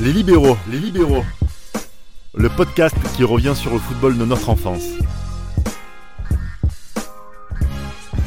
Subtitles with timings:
[0.00, 1.24] Les libéraux, les libéraux.
[2.32, 4.84] Le podcast qui revient sur le football de notre enfance.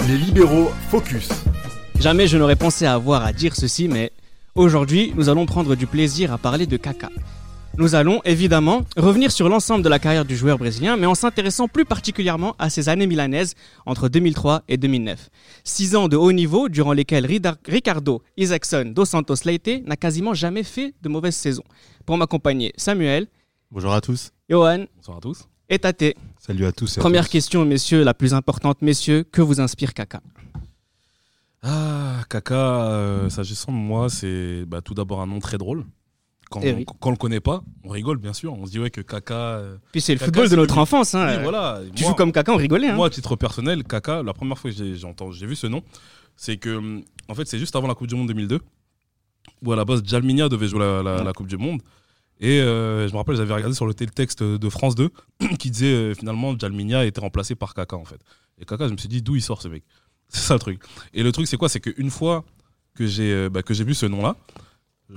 [0.06, 1.30] Les libéraux focus.
[1.98, 4.12] Jamais je n'aurais pensé avoir à dire ceci, mais
[4.54, 7.10] aujourd'hui, nous allons prendre du plaisir à parler de caca.
[7.78, 11.68] Nous allons évidemment revenir sur l'ensemble de la carrière du joueur brésilien, mais en s'intéressant
[11.68, 13.56] plus particulièrement à ses années milanaises
[13.86, 15.30] entre 2003 et 2009.
[15.64, 20.64] Six ans de haut niveau durant lesquels Ricardo Isaacson dos Santos Leite n'a quasiment jamais
[20.64, 21.64] fait de mauvaise saison.
[22.06, 23.28] Pour m'accompagner, Samuel,
[23.72, 24.32] Bonjour à tous.
[24.50, 25.48] Johan Bonsoir à tous.
[25.70, 26.14] et Tate.
[26.40, 26.98] Salut à tous.
[26.98, 27.32] et à Première tous.
[27.32, 30.20] question, messieurs, la plus importante, messieurs, que vous inspire caca
[31.64, 35.86] Ah, Kaka, euh, s'agissant de moi, c'est bah, tout d'abord un nom très drôle.
[36.52, 38.54] Quand, Eh quand on le connaît pas, on rigole bien sûr.
[38.54, 39.34] On se dit ouais que Kaka.
[39.34, 41.16] euh, Puis c'est le football de notre enfance.
[41.16, 41.38] Hein.
[41.38, 41.80] oui, voilà.
[41.96, 42.90] Tu Moi- joues comme caca, on rigolait.
[42.90, 42.96] Hein.
[42.96, 45.82] Moi, à titre personnel, Kaka, la première fois que j'ai vu ce nom,
[46.36, 48.60] c'est que hum, en fait c'est juste avant la Coupe du Monde 2002,
[49.64, 51.82] où à la base Jalminia devait jouer la, la- la Coupe du Monde.
[52.40, 55.10] Et euh, je me rappelle, j'avais regardé sur le télétexte de France 2
[55.60, 58.20] qui disait euh, finalement Jalminia a été remplacé par Kaka en fait.
[58.60, 59.84] Et Kaka, je me suis dit d'où il sort ce mec?
[60.28, 60.82] C'est ça le truc.
[61.14, 61.70] Et le truc c'est quoi?
[61.70, 62.44] C'est qu'une fois
[62.96, 64.36] que j'ai bah, que j'ai vu ce nom-là,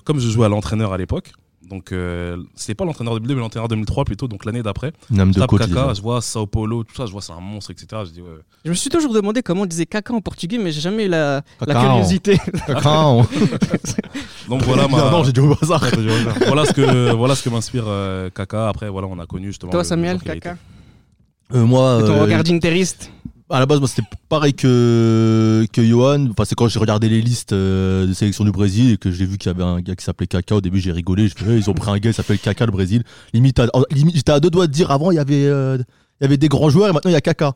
[0.05, 1.33] comme je jouais à l'entraîneur à l'époque,
[1.69, 4.93] donc euh, c'était pas l'entraîneur 2002 mais l'entraîneur 2003 plutôt, donc l'année d'après.
[5.19, 5.59] Âme Je de tape.
[5.59, 8.03] Kaka, je vois Sao Paulo, tout ça, je vois c'est un monstre, etc.
[8.07, 8.29] Je dis ouais.
[8.65, 11.09] Je me suis toujours demandé comment on disait caca en portugais, mais j'ai jamais eu
[11.09, 12.39] la, curiosité.
[12.67, 13.23] Cacao.
[14.49, 15.11] Donc voilà ma.
[15.11, 15.85] Non, j'ai dit au hasard.
[16.47, 18.69] voilà ce que voilà ce que m'inspire euh, Kaka.
[18.69, 19.73] Après voilà, on a connu justement.
[19.73, 20.57] Toi, le- Samuel, le joueur qu'il a caca
[21.55, 23.11] Euh, moi, Et ton euh, regard d'interiste
[23.51, 26.29] à la base, moi, c'était pareil que, que Johan.
[26.31, 29.27] Enfin, c'est quand j'ai regardé les listes euh, de sélection du Brésil et que j'ai
[29.27, 30.57] vu qu'il y avait un gars qui s'appelait Kaka.
[30.57, 31.29] Au début, j'ai rigolé.
[31.29, 33.03] Je ils ont pris un gars qui s'appelle Kaka, le Brésil.
[33.33, 35.77] Limite, à- oh, limite, j'étais à deux doigts de dire avant, il y avait, euh,
[36.21, 37.55] il y avait des grands joueurs et maintenant, il y a Kaka.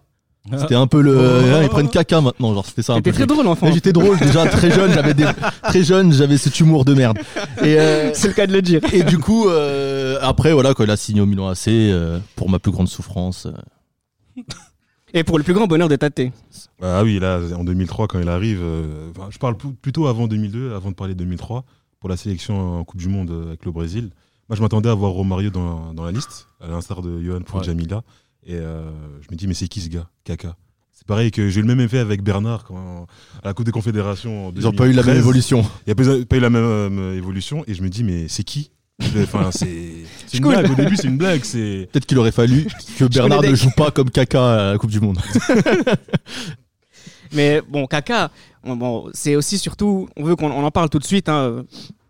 [0.56, 1.14] C'était un peu le.
[1.18, 2.54] euh, ils prennent Kaka maintenant.
[2.54, 2.94] Genre, c'était ça.
[2.94, 3.70] T'étais très le- drôle, enfant.
[3.70, 5.26] J'étais drôle déjà très jeune, j'avais des
[5.64, 7.18] très jeune, j'avais cet humour de merde.
[7.62, 8.80] Et, euh, C'est le cas de le dire.
[8.94, 12.48] et du coup, euh, après voilà, quand il a signé au Milan AC, euh, pour
[12.48, 13.46] ma plus grande souffrance,
[15.14, 16.20] Et pour le plus grand bonheur de Tate.
[16.82, 20.74] Ah oui, là, en 2003, quand il arrive, euh, je parle pl- plutôt avant 2002,
[20.74, 21.64] avant de parler de 2003,
[22.00, 24.10] pour la sélection en Coupe du Monde euh, avec le Brésil.
[24.48, 27.58] Moi, je m'attendais à voir Romario dans, dans la liste, à l'instar de Johan pour
[27.60, 27.64] Ouais.
[27.64, 28.02] Jamila.
[28.46, 28.90] Et euh,
[29.20, 30.08] je me dis, mais c'est qui ce gars?
[30.24, 30.56] Kaka.
[30.92, 33.06] C'est pareil que j'ai eu le même effet avec Bernard quand,
[33.42, 34.48] à la Coupe des Confédérations.
[34.48, 35.18] en ils ont pas eu la même 2013.
[35.18, 35.62] évolution.
[35.86, 37.62] Il n'y a pas, pas eu la même euh, évolution.
[37.66, 38.72] Et je me dis, mais c'est qui?
[39.22, 39.68] Enfin, c'est
[40.34, 40.52] une cool.
[40.54, 40.70] blague.
[40.70, 41.44] Au début, c'est une blague.
[41.44, 42.66] C'est Peut-être qu'il aurait fallu
[42.98, 45.18] que Bernard ne joue pas comme Kaka à la Coupe du Monde.
[47.32, 47.86] Mais bon,
[48.76, 51.28] bon, c'est aussi surtout, on veut qu'on on en parle tout de suite.
[51.28, 51.64] hein.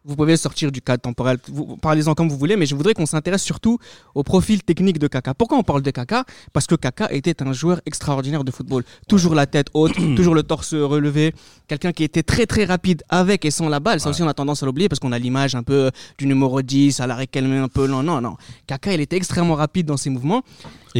[0.09, 3.05] Vous pouvez sortir du cadre temporel, vous, parlez-en comme vous voulez, mais je voudrais qu'on
[3.05, 3.79] s'intéresse surtout
[4.15, 5.35] au profil technique de Kaka.
[5.35, 6.25] Pourquoi on parle de Kaka?
[6.55, 8.85] Parce que Kaka était un joueur extraordinaire de football.
[9.07, 11.35] Toujours la tête haute, toujours le torse relevé,
[11.69, 14.01] quelqu'un qui était très très rapide avec et sans la balle.
[14.01, 16.63] Ça aussi, on a tendance à l'oublier parce qu'on a l'image un peu du numéro
[16.63, 17.87] 10, à l'arrêt calmé un peu.
[17.87, 18.37] Non, non, non.
[18.67, 20.43] Kaka, il était extrêmement rapide dans ses mouvements.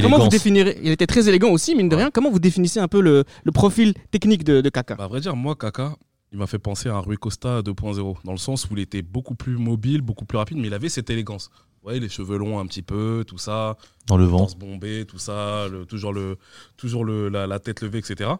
[0.03, 2.11] Comment vous définirez Il était très élégant aussi, mine de rien.
[2.13, 4.97] Comment vous définissez un peu le, le profil technique de, de Kaka?
[4.97, 5.95] Bah, à vrai dire, moi, Kaka,
[6.33, 9.03] il m'a fait penser à un Rui Costa 2.0, dans le sens où il était
[9.03, 11.51] beaucoup plus mobile, beaucoup plus rapide, mais il avait cette élégance.
[11.55, 14.39] Vous voyez, les cheveux longs un petit peu, tout ça, Dans le vent.
[14.39, 16.37] torse bombé, tout ça, le- toujours, le,
[16.77, 18.31] toujours le, la, la tête levée, etc.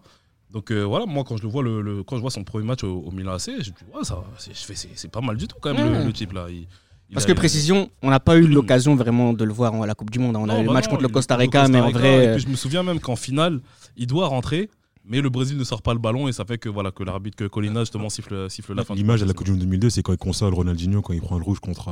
[0.51, 2.67] Donc euh, voilà, moi, quand je le vois, le, le- quand je vois son premier
[2.67, 5.11] match au, au Milan AC, je me dis, ouais, ça, c'est, je fais- c'est, c'est
[5.11, 6.47] pas mal du tout, quand même, le, le type là.
[6.51, 6.67] Il-
[7.11, 9.87] il Parce a- que précision, on n'a pas eu l'occasion vraiment de le voir à
[9.87, 10.37] la Coupe du Monde.
[10.37, 12.25] On a eu le bah match non, contre le Costa Rica, le mais en vrai.
[12.25, 13.61] Et euh, puis je me souviens même qu'en finale,
[13.97, 14.69] il doit rentrer,
[15.09, 17.37] mais le Brésil ne sort pas le ballon et ça fait que voilà que l'arbitre
[17.37, 18.95] que Colina justement siffle, siffle la fin.
[18.95, 21.39] L'image à la Coupe du Monde 2002, c'est quand il console Ronaldinho quand il prend
[21.39, 21.89] le rouge contre,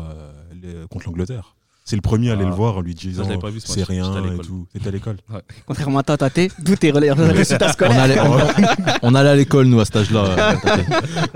[0.64, 1.54] euh, contre l'Angleterre.
[1.88, 2.48] C'est le premier à aller Ah.
[2.48, 3.22] le voir en lui disant
[3.64, 4.44] c'est rien et l'école.
[4.44, 4.66] tout.
[4.72, 5.16] T'étais à l'école.
[5.66, 8.00] Contrairement à toi, Tate, d'où tes relais- résultats On scolaires.
[8.02, 8.18] allait,
[9.02, 10.56] on, allait à l'école, nous, à cet âge-là.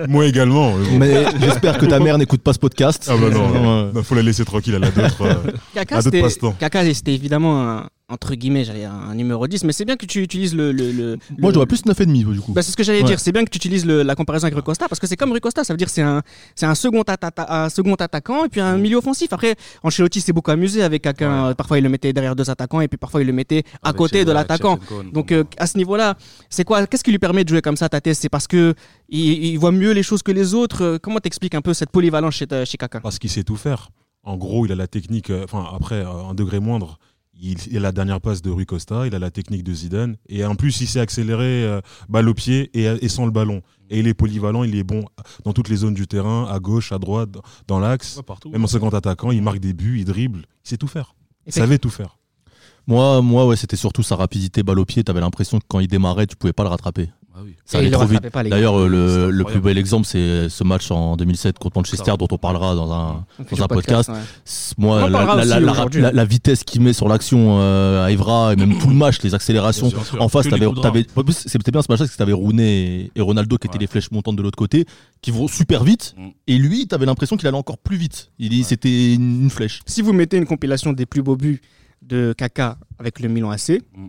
[0.01, 0.07] euh.
[0.09, 0.75] Moi également.
[0.77, 0.99] mais bon.
[0.99, 3.07] Mais j'espère que ta mère n'écoute pas ce podcast.
[3.09, 5.23] Ah bah non, Euh, bah, faut la laisser tranquille, elle a d'autres.
[5.23, 6.57] euh, passe-temps.
[6.95, 10.55] C'était évidemment un, entre guillemets, j'allais un numéro 10, mais c'est bien que tu utilises
[10.55, 10.73] le.
[10.73, 12.53] le, le- Moi, le- j'aurais plus 9,5 du coup.
[12.53, 13.07] Bah, c'est ce que j'allais Ouais.
[13.07, 13.21] dire.
[13.21, 15.33] C'est bien que tu utilises le- la comparaison avec Rui Costa parce que c'est comme
[15.33, 15.65] Rui Costa.
[15.65, 16.23] Ça veut dire c'est un,
[16.55, 19.33] c'est un second, atta- un second attaquant et puis un milieu offensif.
[19.33, 21.49] Après, Ancelotti s'est beaucoup amusé avec quelqu'un.
[21.49, 21.55] Ouais.
[21.55, 23.99] Parfois, il le mettait derrière deux attaquants et puis parfois, il le mettait à Avec
[23.99, 24.79] côté de l'attaquant.
[25.13, 26.17] Donc euh, à ce niveau-là,
[26.49, 28.75] c'est quoi Qu'est-ce qui lui permet de jouer comme ça, Tate C'est parce que
[29.09, 30.83] il, il voit mieux les choses que les autres?
[30.83, 33.57] Euh, Comment t'expliques un peu cette polyvalence chez, ta- chez Kaka Parce qu'il sait tout
[33.57, 33.91] faire.
[34.23, 36.99] En gros, il a la technique, euh, enfin après, euh, un degré moindre,
[37.41, 40.17] il, il a la dernière passe de Rui Costa, il a la technique de Zidane,
[40.29, 43.63] et en plus, il sait accélérer euh, balle au pied et, et sans le ballon.
[43.89, 45.05] Et il est polyvalent, il est bon
[45.45, 47.31] dans toutes les zones du terrain, à gauche, à droite,
[47.67, 48.19] dans l'axe.
[48.19, 48.53] Ouais.
[48.53, 51.15] Même en second attaquant, il marque des buts, il dribble, il sait tout faire.
[51.47, 52.19] Il savait tout faire.
[52.87, 55.03] Moi, moi ouais, c'était surtout sa rapidité balle au pied.
[55.03, 57.11] T'avais l'impression que quand il démarrait, tu pouvais pas le rattraper.
[57.45, 57.55] Oui.
[57.65, 58.21] Ça Et allait trop vite.
[58.49, 62.75] D'ailleurs, le, plus bel exemple, c'est ce match en 2007 contre Manchester, dont on parlera
[62.75, 63.25] dans un,
[63.57, 64.09] dans podcast.
[64.09, 64.15] ouais.
[64.79, 66.03] Moi, en la, parlera la- aussi la- la- aujourd'hui.
[66.03, 69.23] la- la vitesse qu'il met sur l'action euh, à Evra, et même tout le match,
[69.23, 69.89] les accélérations.
[69.89, 70.51] Bien sûr, En face, en
[71.31, 73.81] c'était bien ce match-là, parce que t'avais Rooney et, et Ronaldo qui étaient Ouais.
[73.81, 74.85] les flèches montantes de l'autre côté,
[75.23, 76.15] qui vont super vite.
[76.17, 76.29] Mm.
[76.47, 78.31] Et lui, t'avais l'impression qu'il allait encore plus vite.
[78.39, 78.63] Il, Ouais.
[78.65, 79.81] C'était une, une flèche.
[79.87, 81.61] Si vous mettez une compilation des plus beaux buts
[82.03, 84.07] de Kaka avec le Milan AC, Mm.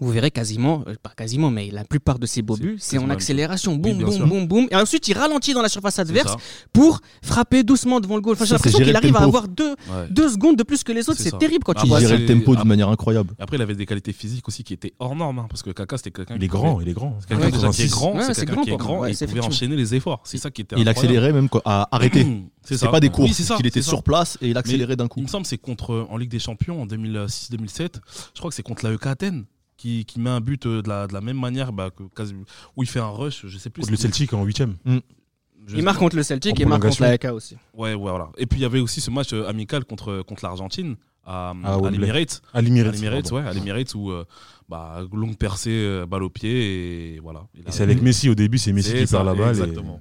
[0.00, 2.90] Vous verrez quasiment, euh, pas quasiment, mais la plupart de ses beaux C'est buts, c'est
[2.92, 3.72] quasiment en la accélération.
[3.74, 4.68] Oui, Boum, boum, boum, boum.
[4.70, 6.34] Et ensuite, il ralentit dans la surface adverse
[6.72, 8.34] pour frapper doucement devant le goal.
[8.34, 10.06] Enfin, j'ai l'impression qu'il arrive à avoir deux, Ouais.
[10.10, 11.20] deux secondes de plus que les autres.
[11.20, 13.34] C'est terrible quand Ah, tu Il vois bah, gérait le tempo d'une manière incroyable.
[13.38, 15.96] Après, il avait des qualités physiques aussi qui étaient hors normes, hein, parce que Kaka,
[15.98, 17.16] c'était quelqu'un Il est grand, il est grand.
[17.20, 17.90] C'est quelqu'un qui est 86.
[17.90, 20.20] grand, Ouais, c'est quelqu'un grand qui est grand et il pouvait enchaîner les efforts.
[20.24, 22.26] C'est ça qui était il accélérait même à arrêter.
[22.62, 25.20] C'est pas des ça, qu'il était sur place et il accélérait d'un coup.
[25.20, 27.94] Il me semble que c'est contre en Ligue des Champions en 2006-2007.
[28.34, 29.44] Je crois que c'est contre l'AEK Athènes
[29.84, 32.04] qui, qui met un but euh, de la, de la même manière bah, que
[32.76, 33.82] où il fait un rush, je sais plus.
[33.82, 34.76] Contre le Celtic en huitième.
[35.66, 37.56] Je- Il marque contre le Celtic et marque contre la AK aussi.
[37.74, 38.30] Ouais, ouais, voilà.
[38.38, 40.96] Et puis il y avait aussi ce match euh, amical contre, contre l'Argentine
[41.26, 42.40] à, Ah, à l'Emirates.
[42.54, 43.30] À À l'Emirates.
[43.32, 44.24] ouais, à l'Emirates où euh,
[44.68, 47.46] bah, longue percée, euh, balle au pied et voilà.
[47.56, 49.56] Et c'est avec Messi au début, c'est Messi qui perd la balle.
[49.56, 50.00] et- Exactement.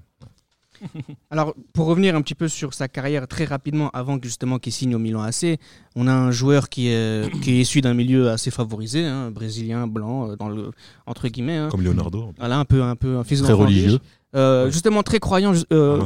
[1.31, 4.95] Alors, pour revenir un petit peu sur sa carrière très rapidement, avant justement qu'il signe
[4.95, 5.57] au Milan AC,
[5.95, 9.87] on a un joueur qui est, qui est issu d'un milieu assez favorisé, hein, brésilien,
[9.87, 10.71] blanc, euh, dans le,
[11.05, 11.57] entre guillemets.
[11.57, 11.69] hein.
[11.71, 12.33] Comme Leonardo.
[12.37, 13.99] Voilà, un peu, un peu un fils Très religieux.
[14.35, 15.97] Euh, Justement très croyant, euh, À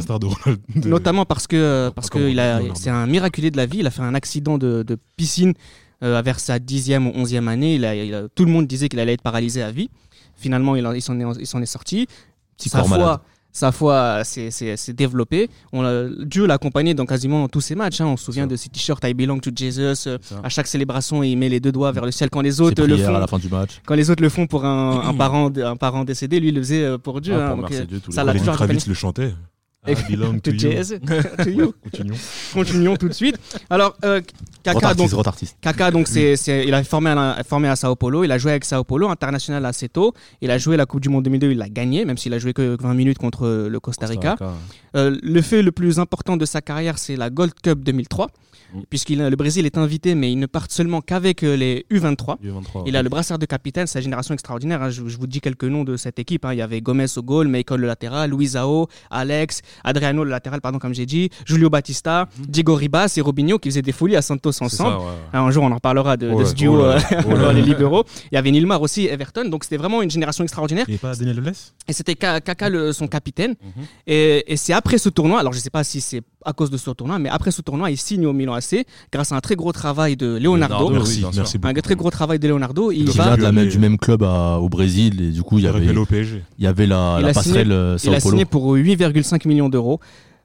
[0.75, 3.77] de notamment parce que parce que il a, c'est un miraculé de la vie.
[3.79, 5.53] Il a fait un accident de, de piscine
[6.03, 7.75] euh, vers sa dixième ou onzième année.
[7.75, 9.89] Il a- il a- tout le monde disait qu'il allait être paralysé à vie.
[10.35, 11.17] Finalement, il, il s'en
[11.61, 12.07] est, sorti.
[12.57, 13.19] Petit sa corps foi, malade.
[13.57, 15.49] Sa foi s'est- s'est développée.
[15.73, 18.01] On l'a- Dieu l'a accompagné dans quasiment tous ses matchs.
[18.01, 18.05] hein.
[18.05, 20.07] On se souvient de ses t-shirts I belong to Jesus.
[20.07, 22.85] euh, à chaque célébration, il met les deux doigts vers le ciel quand les autres
[22.85, 23.13] le à font.
[23.19, 23.81] la fin du match.
[23.85, 26.61] Quand les autres le font pour un, un parent, un parent décédé, lui il le
[26.61, 27.33] faisait euh, pour Dieu.
[27.35, 27.49] Ah, hein.
[27.55, 28.55] pour Donc, euh, Dieu ça l'a toujours
[28.87, 29.33] le chantait.
[29.87, 30.59] I Et- belong to To you.
[30.59, 30.99] Jesus,
[31.43, 31.73] to you.
[31.83, 32.17] Continuons.
[32.53, 33.37] Continuons tout de suite.
[33.69, 34.21] Alors, euh,
[34.63, 35.09] Kaka, donc.
[35.61, 35.91] Kaka,
[36.35, 38.23] c'est, il a formé à, formé à Sao Paulo.
[38.23, 40.13] Il a joué avec Sao Paulo, international assez tôt.
[40.41, 42.53] Il a joué la Coupe du Monde 2002, il l'a gagné, même s'il a joué
[42.53, 44.35] que 20 minutes contre euh, le Costa Rica.
[44.95, 48.27] Euh, le fait le plus important de sa carrière, c'est la Gold Cup 2003,
[48.73, 48.81] Mm.
[48.89, 52.35] puisqu'il le Brésil est invité, mais il ne part seulement qu'avec les U23.
[52.43, 54.81] U23, Il a le brassard de capitaine, sa génération extraordinaire.
[54.81, 54.89] hein.
[54.89, 56.43] Je, je vous dis quelques noms de cette équipe.
[56.43, 56.51] hein.
[56.51, 60.79] Il y avait Gomez au goal, Michael le latéral, Luisao, Alex, Adriano le latéral, pardon,
[60.79, 64.49] comme j'ai dit, Julio Batista, Diego Ribas et Robinho qui faisaient des folies à Santos
[64.61, 64.69] ensemble.
[64.91, 65.03] ça, ouais.
[65.33, 66.97] Ah, Un jour, on en reparlera de, de Oh ce là, duo oh là,
[67.29, 68.03] oh dans les libéraux.
[68.31, 69.45] Il y avait Nilmar aussi, Everton.
[69.49, 70.85] Donc, c'était vraiment une génération extraordinaire.
[70.89, 71.41] Et pas Daniel
[71.87, 73.51] Et c'était Ka- Kaka, le- son capitaine.
[73.61, 73.83] Mhm.
[74.07, 76.69] Et, et c'est après ce tournoi, alors je ne sais pas si c'est à cause
[76.69, 79.41] de ce tournoi, mais après ce tournoi, il signe au Milan AC grâce à un
[79.41, 80.89] très gros travail de Leonardo.
[80.89, 81.81] Leonardo, oui, Merci, merci Un beaucoup.
[81.81, 82.91] très gros travail de Leonardo.
[82.91, 85.43] Il Il va, vient de la même- du même club à- au Brésil et du
[85.43, 85.85] coup il y Il avait,
[86.57, 89.99] il y avait la, Il passerelle signé- euh, il a signé pour 8,5 millions d'euros.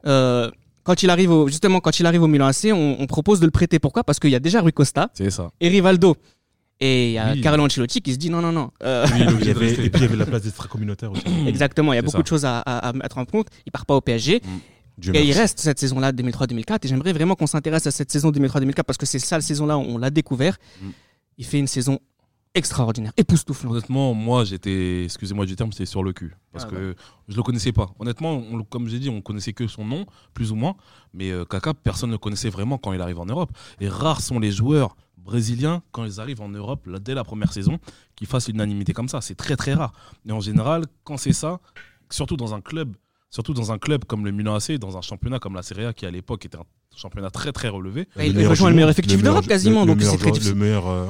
[0.07, 0.51] Euh,
[0.85, 3.45] quand il arrive au, justement, quand il arrive au Milan AC, on, on propose de
[3.47, 3.79] le prêter.
[3.79, 4.03] Pourquoi?
[4.05, 5.51] Parce qu'il y a déjà Rui Costa ça.
[5.61, 6.17] et Rivaldo.
[6.81, 7.41] Et il y a Oui.
[7.41, 8.71] Carlo Ancelotti qui se dit non, non, non.
[8.83, 9.07] euh,
[9.41, 9.73] il y avait-.
[9.73, 11.23] Et puis il y avait la place d'extra-communautaire aussi.
[11.47, 12.23] exactement, il y a beaucoup ça.
[12.23, 13.47] de choses à, à- à mettre en compte.
[13.67, 14.43] Il part pas au PSG.
[14.99, 16.79] Dieu Et il reste cette saison-là, 2003-2004.
[16.83, 19.79] Et j'aimerais vraiment qu'on s'intéresse à cette saison 2003-2004 parce que c'est ça, la saison-là,
[19.79, 20.57] on l'a découvert.
[20.83, 20.89] Mm.
[21.39, 21.99] Il fait une saison
[22.55, 23.73] extraordinaire, époustouflante.
[23.73, 26.37] Honnêtement, moi, j'étais, excusez-moi du terme, c'était sur le cul.
[26.53, 26.95] Parce Ah, que
[27.29, 27.91] je le connaissais pas.
[27.99, 30.77] Honnêtement, on comme j'ai dit, on connaissait que son nom, plus ou moins.
[31.15, 33.51] Mais euh, Kaka, personne ne le connaissait vraiment quand il arrive en Europe.
[33.81, 37.53] Et rares sont les joueurs brésiliens, quand ils arrivent en Europe, là, dès la première
[37.53, 37.79] saison,
[38.17, 39.21] qui fassent l'unanimité comme ça.
[39.21, 39.93] C'est très, très rare.
[40.27, 41.61] Et en général, quand c'est ça,
[42.11, 42.97] surtout dans un club,
[43.33, 45.93] surtout dans un club comme le Milan AC, dans un championnat comme la Serie A,
[45.93, 48.07] qui à l'époque était un championnat très, très relevé.
[48.19, 50.53] Et il rejoint le meilleur effectif d'Europe quasiment, le donc c'est très joueur- difficile.
[50.55, 51.07] Le meilleur euh,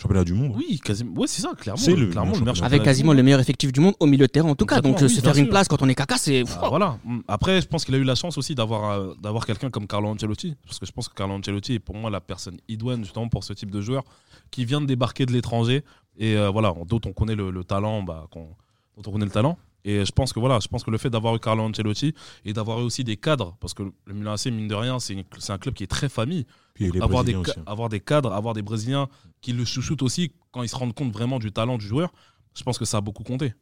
[0.00, 0.52] championnat du monde.
[0.56, 1.12] Oui, quasiment.
[1.20, 1.76] Ouais, c'est ça, clairement.
[1.82, 2.66] C'est le clairement, meilleur meilleur championnat.
[2.76, 4.80] Avec quasiment le meilleur effectif du monde au milieu de terrain, en tout cas.
[4.80, 6.44] Donc, euh, oui, se faire une place quand on est caca, c'est.
[6.62, 6.98] Ah, voilà.
[7.04, 7.18] Mm.
[7.26, 10.08] Après, je pense qu'il a eu la chance aussi d'avoir euh, d'avoir quelqu'un comme Carlo
[10.08, 13.26] Ancelotti, parce que je pense que Carlo Ancelotti est pour moi la personne idoine justement
[13.28, 14.04] pour ce type de joueur
[14.52, 15.82] qui vient de débarquer de l'étranger
[16.18, 18.54] et euh, voilà, dont on connaît le, le talent, bah, qu'on-
[18.96, 19.58] dont on connaît le talent.
[19.88, 22.12] Et je pense que voilà, je pense que le fait d'avoir eu Carlo Ancelotti
[22.44, 25.12] et d'avoir eu aussi des cadres, parce que le Milan AC mine de rien, c'est
[25.14, 26.44] une- c'est un club qui est très famille.
[26.74, 27.52] Puis les Avoir des, aussi.
[27.66, 29.06] avoir des cadres, avoir des Brésiliens
[29.40, 32.12] qui le chouchoutent aussi quand ils se rendent compte vraiment du talent du joueur,
[32.54, 33.54] je pense que ça a beaucoup compté.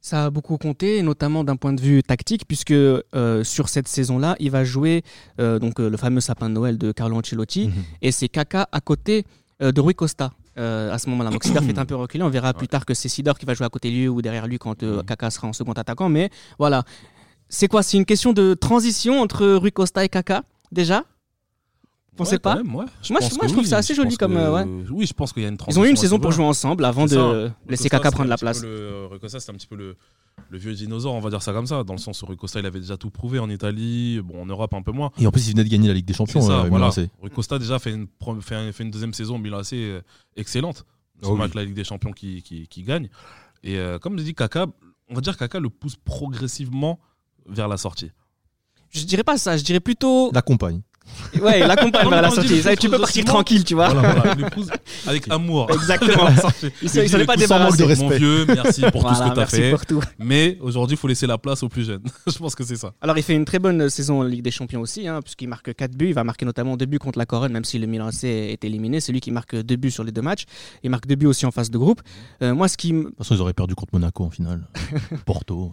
[0.00, 4.36] Ça a beaucoup compté, notamment d'un point de vue tactique, puisque euh, sur cette saison-là,
[4.38, 5.02] il va jouer
[5.40, 7.74] euh, donc, euh, le fameux sapin de Noël de Carlo Ancelotti, Mhm.
[8.02, 9.24] et c'est Kaka à côté
[9.62, 10.32] euh, de Rui Costa.
[10.58, 12.22] Euh, à ce moment-là, donc Sidor fait un peu reculer.
[12.22, 14.22] On verra plus tard que c'est Sidor qui va jouer à côté de lui ou
[14.22, 15.04] derrière lui quand euh, Mhm.
[15.04, 16.08] Kaka sera en second attaquant.
[16.08, 16.84] Mais voilà,
[17.48, 17.82] c'est quoi?
[17.82, 20.42] C'est une question de transition entre Rui Costa et Kaka
[20.72, 21.04] déjà?
[22.14, 22.84] Pensez Ouais, pas quand même, ouais.
[23.02, 23.70] Je Moi, pense je- moi, je trouve oui.
[23.70, 25.56] ça assez joli comme, que- euh, Oui, je pense qu'il y a une Ils ont
[25.56, 27.54] eu transition une saison pour jouer ensemble avant de ça.
[27.68, 28.62] laisser Kaka prendre la place.
[28.62, 29.96] le- Rui Costa, c'était un petit peu le,
[30.50, 32.60] le vieux dinosaure, on va dire ça comme ça, dans le sens où Rui Costa,
[32.60, 35.10] il avait déjà tout prouvé en Italie, bon, en Europe un peu moins.
[35.18, 36.40] Et en plus, il venait de gagner la Ligue des Champions.
[36.40, 36.90] Ça, euh, voilà.
[37.58, 40.00] Déjà fait une, pre- fait, un- fait une deuxième saison Milan AC euh,
[40.36, 40.84] excellente,
[41.22, 41.42] seulement oui.
[41.42, 43.08] avec la Ligue des Champions qui, qui, qui gagne.
[43.62, 44.66] Et euh, comme je dis, Kaka,
[45.08, 46.98] on va dire Kaka le pousse progressivement
[47.46, 48.10] vers la sortie.
[48.90, 50.30] Je dirais pas ça, je dirais plutôt.
[50.32, 50.80] La compagne.
[51.40, 52.62] Ouais, il accompagne Non, vers la sortie.
[52.62, 53.88] Ça, Tu peux partir tranquille, tu vois.
[53.88, 54.64] Voilà, voilà, il
[55.08, 55.68] avec amour.
[55.72, 56.28] Exactement.
[56.82, 57.78] Il s'en- il s'en est pas Sans manque débarrassé.
[57.78, 58.04] de respect.
[58.04, 59.70] Mon vieux, merci pour tout ce que tu as merci fait.
[59.70, 60.00] pour tout.
[60.18, 62.02] Mais aujourd'hui, il faut laisser la place aux plus jeunes.
[62.26, 62.92] je pense que c'est ça.
[63.00, 65.74] Alors, il fait une très bonne saison en Ligue des Champions aussi, hein, puisqu'il marque
[65.74, 66.08] 4 buts.
[66.08, 68.64] Il va marquer notamment 2 buts contre la Corogne, même si le Milan AC est
[68.64, 69.00] éliminé.
[69.00, 70.44] C'est lui qui marque 2 buts sur les deux matchs.
[70.82, 72.00] Il marque 2 buts aussi en phase de groupe.
[72.42, 72.92] Euh, moi, ce qui.
[72.92, 74.66] me- De toute façon, ils auraient perdu contre Monaco en finale.
[75.26, 75.72] Porto.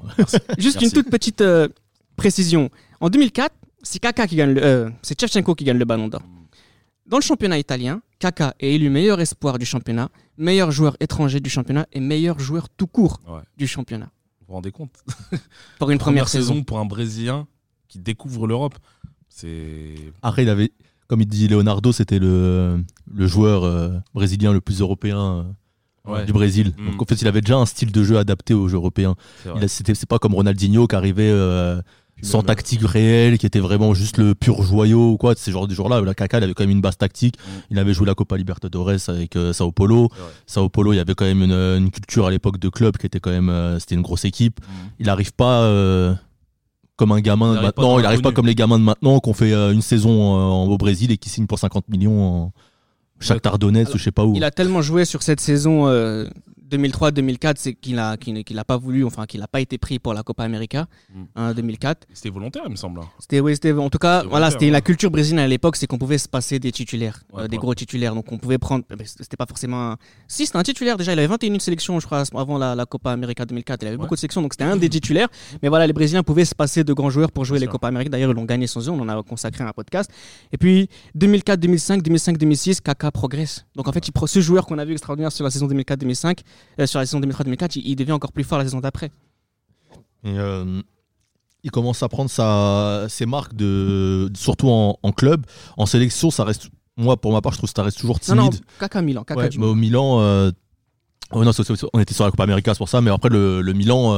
[0.58, 0.86] Juste Merci.
[0.86, 1.68] une toute petite euh,
[2.16, 2.70] précision.
[3.00, 6.22] En 2004, c'est Kaka qui gagne le, euh, c'est qui gagne le Ballon d'Or.
[7.08, 11.50] Dans le championnat italien, Kaka est élu meilleur espoir du championnat, meilleur joueur étranger du
[11.50, 13.42] championnat et meilleur joueur tout court Ouais.
[13.58, 14.10] du championnat.
[14.42, 14.94] Vous vous rendez compte?
[15.80, 16.64] Pour une première, saison.
[16.64, 17.48] pour un Brésilien
[17.88, 18.76] qui découvre l'Europe.
[19.30, 19.96] C'est.
[20.22, 20.72] Après, il avait,
[21.08, 22.84] comme il dit Leonardo, c'était le,
[23.14, 25.44] le joueur euh, brésilien le plus européen euh,
[26.04, 26.26] Ouais.
[26.26, 26.74] du Brésil.
[26.80, 26.92] Mm.
[26.92, 29.14] Donc en fait, il avait déjà un style de jeu adapté aux jeux européens.
[29.44, 29.64] c'est Il vrai.
[29.66, 31.80] a- c'était- C'est pas comme Ronaldinho qui arrivait euh,
[32.22, 35.34] sans tactique réelle, qui était vraiment juste le pur joyau ou quoi.
[35.36, 37.38] Ces genres de jours-là, la Kaka, il avait quand même une base tactique.
[37.38, 37.52] Mm.
[37.72, 40.10] Il avait joué la Copa Libertadores avec euh, Sao Paulo.
[40.46, 43.06] Sao Paulo, il y avait quand même une, une culture à l'époque de club qui
[43.06, 44.60] était quand même, euh, c'était une grosse équipe.
[44.60, 44.74] Mm.
[45.00, 46.14] Il n'arrive pas euh,
[46.96, 48.00] comme un gamin Il de maintenant.
[48.00, 51.18] Il n'arrive pas comme les gamins de maintenant qu'on fait une saison au Brésil et
[51.18, 52.54] qui signent pour 50 millions en
[53.60, 54.36] Donetsk, Alors, je sais pas où.
[54.36, 55.88] Il a tellement joué sur cette saison
[56.78, 60.14] 2003-2004 c'est qu'il n'a qu'il a pas voulu enfin qu'il n'a pas été pris pour
[60.14, 61.24] la Copa América Mm.
[61.36, 63.00] hein, 2004 C'était volontaire, il me semble.
[63.02, 63.10] hein.
[63.20, 64.72] c'était oui, c'était en tout cas C'était voilà c'était ouais.
[64.72, 67.58] la culture brésilienne à l'époque c'est qu'on pouvait se passer des titulaires Ouais, euh, des
[67.58, 69.98] gros titulaires donc on pouvait prendre eh ben, c'était pas forcément un...
[70.28, 73.12] si c'était un titulaire déjà il avait 21 sélections je crois avant la, la Copa
[73.12, 74.02] América 2004 il avait Ouais.
[74.02, 75.28] beaucoup de sélections donc c'était un des titulaires
[75.62, 77.74] mais voilà les Brésiliens pouvaient se passer de grands joueurs pour jouer Bien les sûr.
[77.74, 80.10] Copa América d'ailleurs ils l'ont gagné sans eux on en a consacré un podcast
[80.52, 84.78] et puis 2004 2005 2005 2006 Kaka progresse donc en fait il ce joueur qu'on
[84.78, 86.42] a vu extraordinaire sur la saison 2004 2005
[86.80, 89.12] euh, sur la saison 2003 2004 il, il devient encore plus fort la saison d'après
[90.26, 90.82] euh,
[91.64, 95.46] il commence à prendre sa, ses marques, de, surtout en, en club.
[95.78, 98.36] En sélection, ça reste, moi pour ma part, je trouve que ça reste toujours non
[98.36, 98.66] non timide.
[98.80, 100.52] Kaka Milan Kaka Ouais, du mais au Milan, euh,
[101.32, 101.52] oh non,
[101.94, 103.02] on était sur la Copa América, c'est pour ça.
[103.02, 104.14] Mais après, le, le Milan,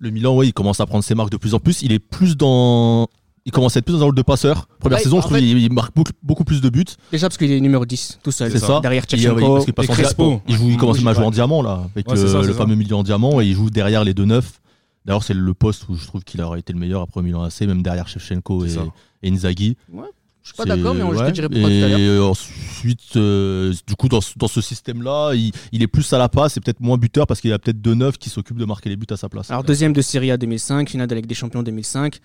[0.00, 1.82] le Milan, ouais, il commence à prendre ses marques de plus en plus.
[1.82, 3.08] Il est plus dans.
[3.50, 4.68] Il commence à être plus dans le rôle de passeur.
[4.78, 6.84] Première Ouais, saison, je trouve fait- qu'il il marque beaucoup, beaucoup plus de buts.
[7.10, 8.78] Déjà parce qu'il est numéro 10 tout seul C'est ça.
[8.80, 10.22] derrière Il, euh, passe en Crespo.
[10.24, 10.42] diamant.
[10.46, 11.24] Il, joue, il commence à jouer ouais.
[11.26, 13.40] en diamant, là, avec Ouais, le, ça, fameux milieu en diamant.
[13.40, 14.60] Et il joue derrière les deux neufs.
[15.04, 17.62] D'ailleurs, c'est le poste où je trouve qu'il aurait été le meilleur après Milan AC,
[17.62, 18.76] même derrière Shevchenko et,
[19.24, 19.76] et Inzaghi.
[20.42, 21.32] je suis pas d'accord mais on- je te Ouais.
[21.32, 25.32] dirai pourquoi tout à l'heure Et ensuite, euh, du coup, dans, ce- dans ce système-là,
[25.34, 27.58] il, il est plus à la passe et peut-être moins buteur parce qu'il y a
[27.58, 29.50] peut-être deux neufs qui s'occupent de marquer les buts à sa place.
[29.50, 32.20] Alors deuxième de Serie A 2005, finale de la Ligue des Champions 2005.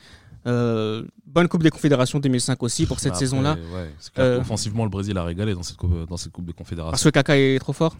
[0.47, 3.55] Euh, bonne Coupe des Confédérations 2005 aussi pour cette saison-là.
[3.73, 6.91] ouais, Euh, qu'offensivement, le Brésil a régalé dans cette coupe, dans cette coupe des Confédérations.
[6.91, 7.95] Parce que Kaka est trop fort.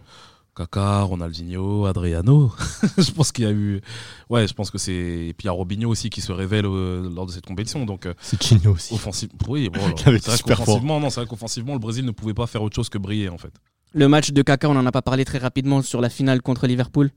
[0.56, 2.54] Kaka, Ronaldinho, Adriano.
[2.98, 3.82] je pense qu'il y a eu.
[4.30, 4.94] Ouais, je pense que c'est.
[4.94, 7.86] Et puis il y a Robinho aussi qui se révèle euh, lors de cette compétition.
[7.86, 8.94] Donc, euh, C'est Chino aussi.
[8.94, 9.30] offensif.
[9.50, 12.62] Oui, bon, c'est vrai qu'offensivement, non, c'est vrai qu'offensivement, le Brésil ne pouvait pas faire
[12.64, 13.52] autre chose que briller, en fait.
[13.94, 16.68] Le match de Kaka, on en a pas parlé très rapidement sur la finale contre
[16.68, 17.12] Liverpool.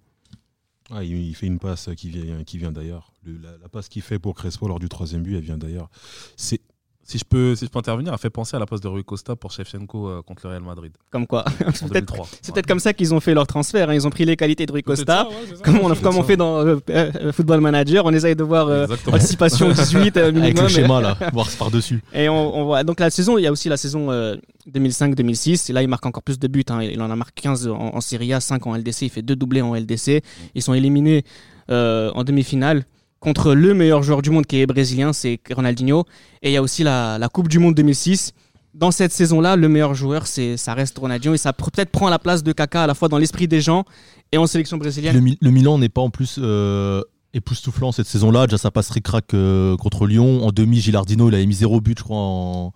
[0.91, 3.13] Ah, il, fait une passe qui vient, qui vient d'ailleurs.
[3.25, 5.91] Le- La, la passe qu'il fait pour Crespo lors du troisième but, elle vient d'ailleurs.
[6.37, 6.61] C'est
[7.11, 9.03] Si je peux, si je peux intervenir, a fait penser à la passe de Rui
[9.03, 11.43] Costa pour Shevchenko euh, contre le Real Madrid Comme quoi.
[11.73, 12.27] c'est peut-être 2003.
[12.43, 13.89] c'est peut-être comme ça qu'ils ont fait leur transfert.
[13.89, 13.95] hein.
[13.95, 15.27] Ils ont pris les qualités de Rui Costa.
[15.65, 18.69] Comme Comme on, comme on fait dans euh, euh, Football Manager, on essaye de voir
[19.11, 20.63] anticipation 18 euh, Avec minimum.
[20.65, 22.03] le schéma, là, voir par-dessus.
[22.13, 22.85] Et on, on voit.
[22.85, 24.37] Donc la saison, il y a aussi la saison euh,
[24.71, 25.71] 2005-2006.
[25.71, 26.65] Et là, il marque encore plus de buts.
[26.69, 26.83] hein.
[26.83, 29.03] Il en a marqué 15 en, en Serie A, 5 en LDC.
[29.03, 30.23] Il fait deux doublés en LDC.
[30.55, 31.25] Ils sont éliminés
[31.71, 32.85] en demi-finale
[33.21, 36.05] contre le meilleur joueur du monde qui est brésilien, c'est Ronaldinho.
[36.43, 38.33] Et il y a aussi la, Coupe du Monde 2006.
[38.75, 41.35] Dans cette saison-là, le meilleur joueur, c'est ça reste Ronaldinho.
[41.35, 43.85] Et ça peut-être prend la place de Kaka à la fois dans l'esprit des gens
[44.31, 45.15] et en sélection brésilienne.
[45.15, 47.03] Le, Mi- le Milan n'est pas en plus euh,
[47.35, 48.47] époustouflant cette saison-là.
[48.47, 50.45] Déjà, ça passe ric-rac euh, contre Lyon.
[50.47, 52.73] En demi, Gilardino, il avait mis zéro but, je crois, en,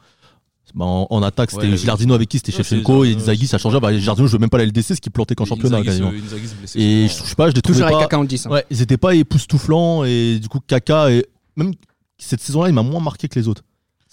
[0.75, 1.51] bah, en, en attaque.
[1.51, 3.81] C'était Ouais, Gilardino avec qui C'était Shevchenko et Inzaghi, ça changeait.
[3.81, 6.09] Bah, Gilardino, je veux même pas la LDC, ce qui plantait qu'en championnat, Inzaghi quasiment.
[6.11, 8.05] Inzaghi Et je, je sais pas, je les trouvais Toujours avec pas.
[8.05, 8.47] Kaka en 10.
[8.47, 8.51] hein.
[8.51, 11.27] Ouais, ils étaient pas époustouflants et du coup Kaka et
[11.57, 11.73] même
[12.19, 13.63] cette saison-là il m'a moins marqué que les autres.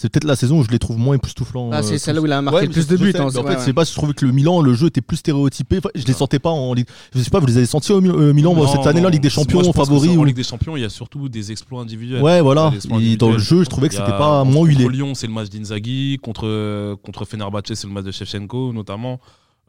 [0.02, 1.72] C'est peut-être la saison où je les trouve moins époustouflants.
[1.74, 2.04] Ah, euh, c'est tous.
[2.04, 3.12] celle-là où il a marqué Ouais, plus je- de buts.
[3.12, 3.56] sais, hein, en fait, ouais.
[3.60, 5.80] c'est pas, je trouvais que le Milan, le jeu était plus stéréotypé.
[5.80, 6.88] Enfin, je les sentais pas en Ligue.
[7.14, 9.22] Je sais pas, vous les avez sentis au euh, Milan, moi, Non, cette année-là, Ligue
[9.22, 11.28] des moi, Champions, que favori c'est- En ou- Ligue des Champions, il y a surtout
[11.28, 12.22] des exploits individuels.
[12.22, 12.72] Ouais, voilà.
[13.02, 14.88] Et dans le jeu, je trouvais que c'était pas moins contre huilé.
[14.88, 16.18] Lyon, c'est le match d'Inzaghi.
[16.22, 19.20] Contre, contre Fenerbahçe, c'est le match de Shevchenko, notamment.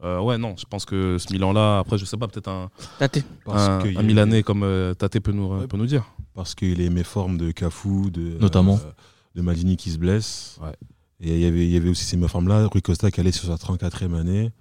[0.03, 3.23] Euh, ouais, non, je pense que ce Milan-là, après, je sais pas, peut-être un, Tate.
[3.45, 6.05] Parce un, un a- Milanais comme euh, Tate peut nous, peut nous dire.
[6.33, 8.79] Parce qu'il est mes formes de Cafu, de, Notamment.
[8.83, 8.91] euh,
[9.35, 10.57] de Maldini qui se blesse.
[10.61, 10.73] Ouais.
[11.19, 12.67] Et il y avait, il y avait aussi ces formes-là.
[12.67, 14.51] Rui Costa qui allait sur sa 34e année.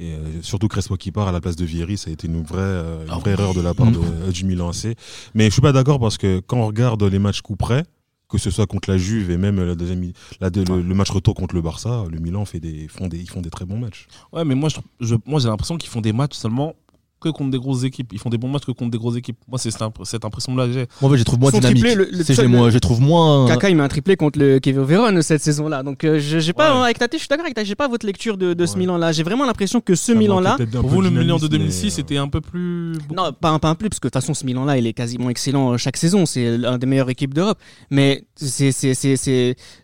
[0.00, 2.42] Et euh, surtout Crespo qui part à la place de Vieri, ça a été une
[2.44, 3.92] vraie, euh, une Ah vraie erreur de la part Mm.
[3.92, 4.96] de, euh, du Milan AC.
[5.34, 7.84] Mais je suis pas d'accord parce que quand on regarde les matchs coup près,
[8.28, 11.34] que ce soit contre la Juve et même la deuxième, la- le, le match retour
[11.34, 14.06] contre le Barça, le Milan fait des, font des, ils font des très bons matchs.
[14.32, 16.74] Ouais, mais moi, je, je- moi j'ai l'impression qu'ils font des matchs seulement
[17.20, 18.10] que contre des grosses équipes.
[18.12, 19.38] Ils font des bons matchs que contre des grosses équipes.
[19.48, 20.86] Moi, c'est cette, imp- cette impression-là que j'ai.
[21.00, 21.50] Moi, en fait, je trouve moins
[22.48, 23.46] moins- je trouve moins.
[23.48, 25.82] Kaka, il met un triplé contre le Kevin Vérone cette saison-là.
[25.82, 26.84] Donc, euh, je- j'ai pas, Ouais.
[26.84, 28.76] avec Tate, je suis d'accord avec Tate, j'ai pas votre lecture de, de ce.
[28.78, 29.12] Milan-là.
[29.12, 30.56] J'ai vraiment l'impression que ce Milan-là.
[30.56, 32.92] Pour peu vous, le Milan de dynamisme, 2006, mais, euh, c'était un peu plus.
[33.14, 34.92] Non, pas un, pas un plus, parce que de toute façon, ce Milan-là, il est
[34.92, 36.26] quasiment excellent euh, chaque saison.
[36.26, 37.58] C'est l'un des meilleures équipes d'Europe.
[37.90, 38.70] Mais c'est-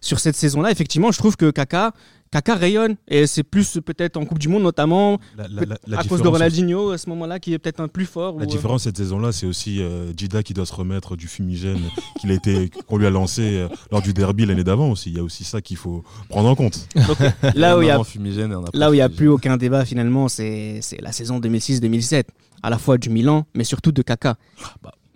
[0.01, 1.93] sur cette saison-là, effectivement, je trouve que Kaka,
[2.35, 2.97] Kaka rayonne.
[3.07, 6.11] Et c'est plus peut-être en Coupe du Monde, notamment la- la- la- la à cause
[6.11, 8.33] de différence- Ronaldinho à ce moment-là, qui est peut-être un plus fort.
[8.35, 11.29] La ou, euh, différence cette saison-là, c'est aussi euh, Gida qui doit se remettre du
[11.29, 11.79] fumigène
[12.21, 15.11] qu'il a été, qu'on lui a lancé euh, lors du derby l'année d'avant aussi.
[15.11, 16.89] Il y a aussi ça qu'il faut prendre en compte.
[17.55, 19.05] Là où il y a avant fumigène et un après Là où il n'y a
[19.05, 19.17] fumigène.
[19.17, 22.25] plus aucun débat finalement, c'est c'est la saison 2006-2007,
[22.65, 24.35] à la fois du Milan, mais surtout de Kaka.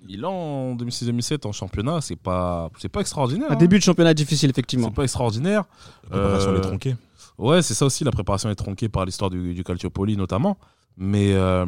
[0.08, 3.50] Milan en 2006-2007 en championnat, c'est pas, c'est pas extraordinaire.
[3.50, 3.56] Un hein.
[3.56, 4.88] début de championnat difficile, effectivement.
[4.88, 5.64] C'est pas extraordinaire.
[6.04, 6.96] La préparation Euh, est tronquée.
[7.36, 8.04] Ouais, c'est ça aussi.
[8.04, 10.56] La préparation est tronquée par l'histoire du, du Calciopoli notamment.
[10.96, 11.66] Mais euh,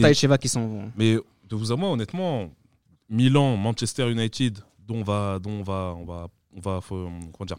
[0.00, 0.90] et Cheva qui sont.
[0.98, 1.14] Mais
[1.48, 2.50] de vous à moi, honnêtement,
[3.08, 7.46] Milan, Manchester United, dont on va, dont on va, on va, on va, faut- comment
[7.46, 7.56] dire,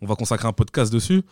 [0.00, 1.22] on va consacrer un podcast dessus.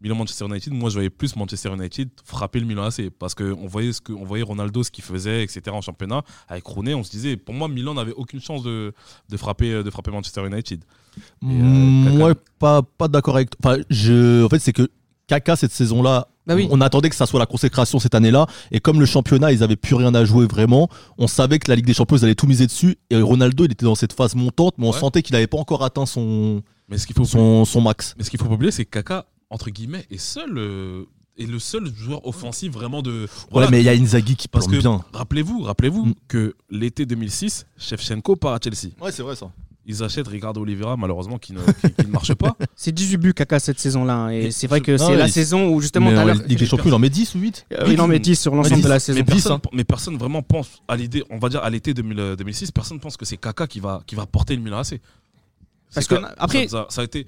[0.00, 0.72] Milan, Manchester United.
[0.72, 4.00] Moi, je voyais plus Manchester United frapper le Milan AC parce que on voyait ce
[4.00, 5.62] que, on voyait Ronaldo ce qu'il faisait, etc.
[5.72, 8.92] En championnat avec Rooney, on se disait, pour moi, Milan n'avait aucune chance de,
[9.28, 10.84] de frapper, de frapper Manchester United.
[11.44, 13.72] Euh, Moi, pas, pas d'accord avec toi.
[13.72, 14.44] Enfin, je...
[14.44, 14.88] En fait, c'est que
[15.26, 16.66] Kaka, cette saison-là, Bah oui.
[16.70, 18.46] on attendait que ça soit la consécration cette année-là.
[18.72, 20.88] Et comme le championnat, ils avaient plus rien à jouer vraiment,
[21.18, 22.96] on savait que la Ligue des Champions, ils allaient tout miser dessus.
[23.10, 24.98] Et Ronaldo, il était dans cette phase montante, mais on Ouais.
[24.98, 28.14] sentait qu'il n'avait pas encore atteint son, Mais ce qu'il faut, son, son max.
[28.18, 30.56] mais ce qu'il faut pas oublier, c'est que Kaka, entre guillemets, est seul.
[30.56, 31.04] euh,
[31.38, 33.26] est le seul joueur offensif vraiment de.
[33.50, 35.00] Ouais, mais il y a Inzaghi qui Parce que bien.
[35.14, 36.14] rappelez-vous, rappelez-vous Mm.
[36.28, 38.92] que l'été 2006, Shevchenko part à Chelsea.
[39.00, 39.50] Ouais, c'est vrai ça.
[39.86, 42.54] Ils achètent Ricardo Oliveira, malheureusement, qui ne, qui- qui ne marche pas.
[42.76, 44.14] C'est 18 buts Kaka cette saison-là.
[44.14, 46.22] hein, Et Et c'est vrai que c'est la il- saison où justement Mais tout à
[46.22, 48.18] en l'heure, Ligue des Champions, il en met 10 ou 8 euh, il en met
[48.18, 49.24] 10 sur l'ensemble de la mais saison.
[49.24, 49.70] personne, hein.
[49.72, 53.16] mais personne vraiment pense à l'idée, on va dire à l'été 2000, 2006, personne pense
[53.16, 55.00] que c'est Kaka qui va, qui va porter le Milan AC.
[55.94, 57.26] Parce que, après- ça, a été.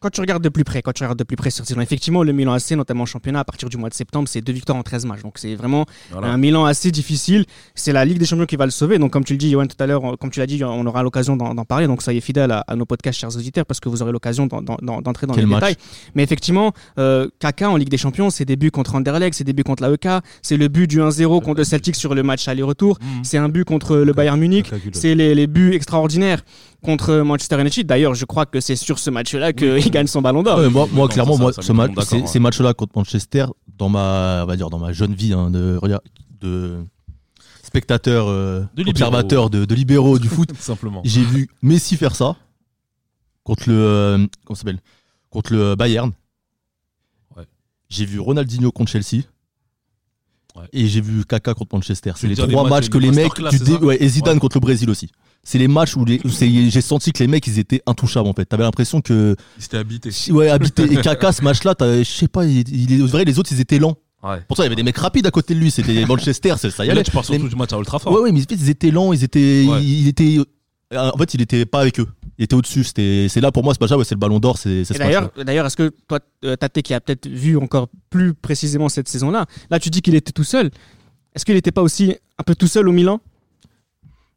[0.00, 2.22] Quand tu regardes de plus près, quand tu regardes de plus près cette saison, effectivement,
[2.22, 4.76] le Milan AC, notamment en championnat, à partir du mois de septembre, c'est deux victoires
[4.76, 5.22] en 13 matchs.
[5.22, 6.28] Donc c'est vraiment Voilà.
[6.28, 7.44] un Milan assez difficile.
[7.74, 8.98] C'est la Ligue des Champions qui va le sauver.
[8.98, 11.02] Donc, comme tu le dis, Johan, tout à l'heure, comme tu l'as dit, on aura
[11.02, 11.86] l'occasion d'en parler.
[11.86, 14.60] Donc, soyez fidèles à, à nos podcasts, chers auditeurs, parce que vous aurez l'occasion d'en-
[14.62, 15.60] d'en- d'entrer dans Quel les match.
[15.60, 15.76] détails.
[16.14, 19.52] Mais effectivement, euh, Kaka en Ligue des Champions, c'est des buts contre Anderlecht, c'est des
[19.52, 20.08] buts contre l'AEK,
[20.42, 23.24] c'est le but du 1-0 contre le Celtic sur le match aller-retour, Mhm.
[23.24, 26.42] c'est un but contre le Bayern Munich, c'est les, les buts extraordinaires
[26.82, 27.86] contre Manchester United.
[27.86, 30.58] D'ailleurs, je crois que c'est sur ce match-là qu'il gagne son ballon d'or.
[30.58, 32.92] Ouais, moi, moi, Non, clairement, ça, moi, ça, ce ça, match- ces, ces matchs-là contre
[32.96, 33.46] Manchester,
[33.78, 35.78] dans ma, on va dire, dans ma jeune vie hein, de,
[36.40, 36.84] de
[37.62, 41.00] spectateur, euh, De observateur de, de libéraux du foot, Simplement.
[41.04, 42.36] j'ai vu Messi faire ça
[43.44, 44.80] contre le, euh, comment s'appelle,
[45.30, 46.12] contre le Bayern.
[47.36, 47.44] Ouais.
[47.88, 49.22] J'ai vu Ronaldinho contre Chelsea.
[50.54, 50.64] Ouais.
[50.74, 52.12] Et j'ai vu Kaka contre Manchester.
[52.14, 53.32] C'est les trois matchs que les mecs.
[53.50, 54.40] tu dé- ouais, et Zidane Ouais.
[54.40, 55.10] contre le Brésil aussi.
[55.44, 58.44] C'est les matchs où, c'est- j'ai senti que les mecs ils étaient intouchables en fait.
[58.44, 60.10] T'avais l'impression que Il s'était habité.
[60.30, 60.84] Ouais, habité.
[60.84, 63.60] Et Kaka, ce match-là, t'as- je sais pas, il, il est vrai, les autres, ils
[63.60, 63.96] étaient lents.
[64.22, 64.36] Ouais.
[64.46, 65.72] Pourtant, il y avait des mecs rapides à côté de lui.
[65.72, 68.12] C'était Manchester, ça, ça y là, tu parles surtout Les- du match à Old Trafford.
[68.12, 69.66] Ouais, ouais, mais ils étaient lents, ils étaient.
[69.68, 69.82] Ouais.
[69.82, 70.38] Il, était.
[70.92, 72.06] euh, En fait, il était pas avec eux.
[72.38, 72.84] Il était au-dessus.
[72.84, 74.96] C'était- C'est là pour moi, ce match-là, ouais, c'est le ballon d'or, c'est c'est.
[74.96, 79.08] D'ailleurs, d'ailleurs, est-ce que toi, euh, Tate, qui a peut-être vu encore plus précisément cette
[79.08, 80.70] saison-là, là, tu dis qu'il était tout seul.
[81.34, 83.20] Est-ce qu'il n'était pas aussi un peu tout seul au Milan?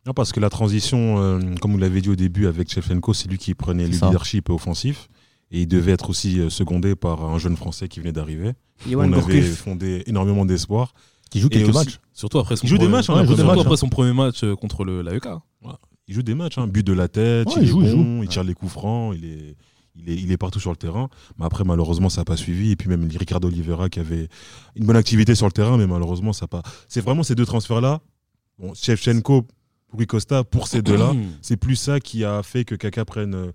[0.06, 3.28] Non, parce que la transition, euh, comme vous l'avez dit au début avec Shevchenko, c'est
[3.28, 4.06] lui qui prenait le ça.
[4.08, 5.08] leadership offensif.
[5.52, 8.54] Et il devait être aussi euh, secondé par un jeune Français qui venait d'arriver.
[8.94, 9.10] On avait
[9.42, 9.56] Gourcuff.
[9.58, 10.94] fondé énormément d'espoir.
[11.32, 12.00] Qui joue quelques aussi- matchs.
[12.14, 13.78] Surtout après son Il joue des premier- matchs, hein, joue des matchs, après hein.
[13.78, 15.28] son premier match euh, contre le l'AEK.
[16.08, 16.68] Il joue des matchs, hein.
[16.68, 18.72] but de la tête, Ouais, il, il est joue, il bon, il tire les coups
[18.72, 19.56] francs, il est,
[19.96, 21.10] il, est, il est partout sur le terrain.
[21.40, 22.70] Mais après, malheureusement, ça n'a pas suivi.
[22.72, 24.30] Et puis même Ricardo Oliveira qui avait
[24.76, 26.62] une bonne activité sur le terrain, mais malheureusement, ça n'a pas.
[26.88, 28.02] C'est vraiment ces deux transferts-là.
[28.60, 29.48] Bon, Shevchenko,
[29.96, 33.52] Rui Costa, pour ces deux-là, c'est plus ça qui a fait que Kaka prenne euh,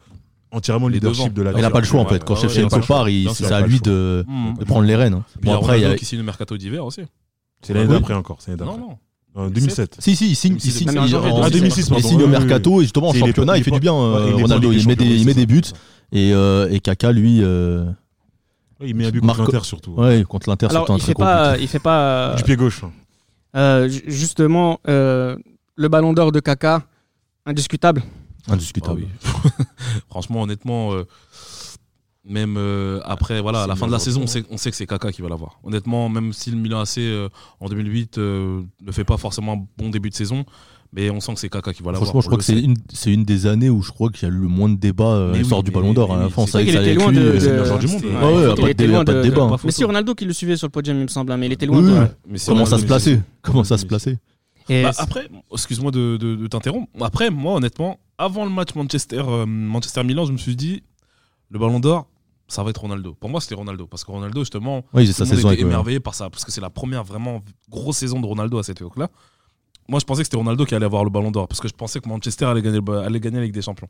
[0.51, 2.25] entièrement le leadership de la Il n'a pas le choix en fait.
[2.25, 4.27] Quand il pas le part, il- c'est à il lui le de,
[4.59, 5.15] de prendre les rênes.
[5.15, 5.25] hein.
[5.43, 7.03] Bon il après, il y a- qui signe le mercato d'hiver aussi.
[7.63, 7.93] C'est l'année Oui.
[7.95, 8.39] d'après encore.
[8.41, 8.89] C'est l'année Non, d'après.
[8.89, 8.99] non.
[9.33, 9.97] En 2007.
[10.01, 11.89] Si, si, il signe, il 2006, signe, non, mais il- en janvier en- 2006, il
[11.91, 12.09] pardon.
[12.09, 12.45] signe au Oui, oui, oui.
[12.47, 13.93] mercato et justement en il championnat, il fait du bien.
[13.93, 15.61] ouais, euh, il Ronaldo, il met des, il met des buts
[16.11, 17.85] et, euh, et Kaka lui, euh,
[18.81, 19.93] Ouais, Il met un but contre l'Inter surtout.
[19.93, 22.35] ouais, contre l'Inter, un il très fait pas, il fait pas.
[22.37, 22.83] Du pied gauche.
[22.83, 22.91] hein.
[23.57, 25.37] euh, ju- justement, euh,
[25.81, 26.83] le ballon d'or de Kaka,
[27.47, 28.03] indiscutable.
[28.49, 29.07] Indiscutable.
[29.25, 29.65] Ah oui.
[30.11, 31.05] Franchement, honnêtement, euh,
[32.25, 34.77] même euh, après, voilà, à la fin de la saison, on sait, on sait que
[34.77, 35.59] c'est Kaka qui va l'avoir.
[35.65, 37.29] Honnêtement, même si le Milan AC euh,
[37.61, 40.45] en 2008 euh, ne fait pas forcément un bon début de saison,
[40.93, 42.11] mais on sent que c'est Kaka qui va l'avoir.
[42.11, 44.31] Franchement, je crois que c'est une, c'est une des années où je crois qu'il y
[44.31, 46.13] a eu le moins de débats euh, Mais à l'histoire oui, du Ballon d'or.
[46.13, 47.79] à la oui, fin, ça était avec loin lui, de- C'est le de- meilleur joueur
[47.79, 48.03] du monde.
[48.05, 48.27] hein.
[48.27, 49.57] Ouais, ouais, Il pas de était loin de de- débat.
[49.65, 51.53] Mais c'est Ronaldo qui le suivait sur le podium, il me semble, hein, mais il
[51.53, 51.99] était loin Oui, de.
[52.01, 52.07] oui.
[52.29, 54.19] Mais c'est Comment ça se plaçait Comment ça se plaçait
[54.71, 56.89] Et Bah, après, excuse-moi de, de- de t'interrompre.
[57.01, 60.83] Après, moi, honnêtement, avant le match Manchester, euh, Manchester-Milan, je me suis dit,
[61.51, 62.07] le ballon d'or,
[62.49, 63.15] ça va être Ronaldo.
[63.15, 63.87] Pour moi, c'était Ronaldo.
[63.87, 65.65] Parce que Ronaldo, justement, Oui, c'est tout sa le monde saison était avec.
[65.65, 66.31] euh, émerveillé par ça.
[66.31, 69.09] Parce que c'est la première vraiment grosse saison de Ronaldo à cette époque-là.
[69.89, 71.49] Moi, je pensais que c'était Ronaldo qui allait avoir le ballon d'or.
[71.49, 73.89] Parce que je pensais que Manchester allait gagner, allait gagner la Ligue des Champions.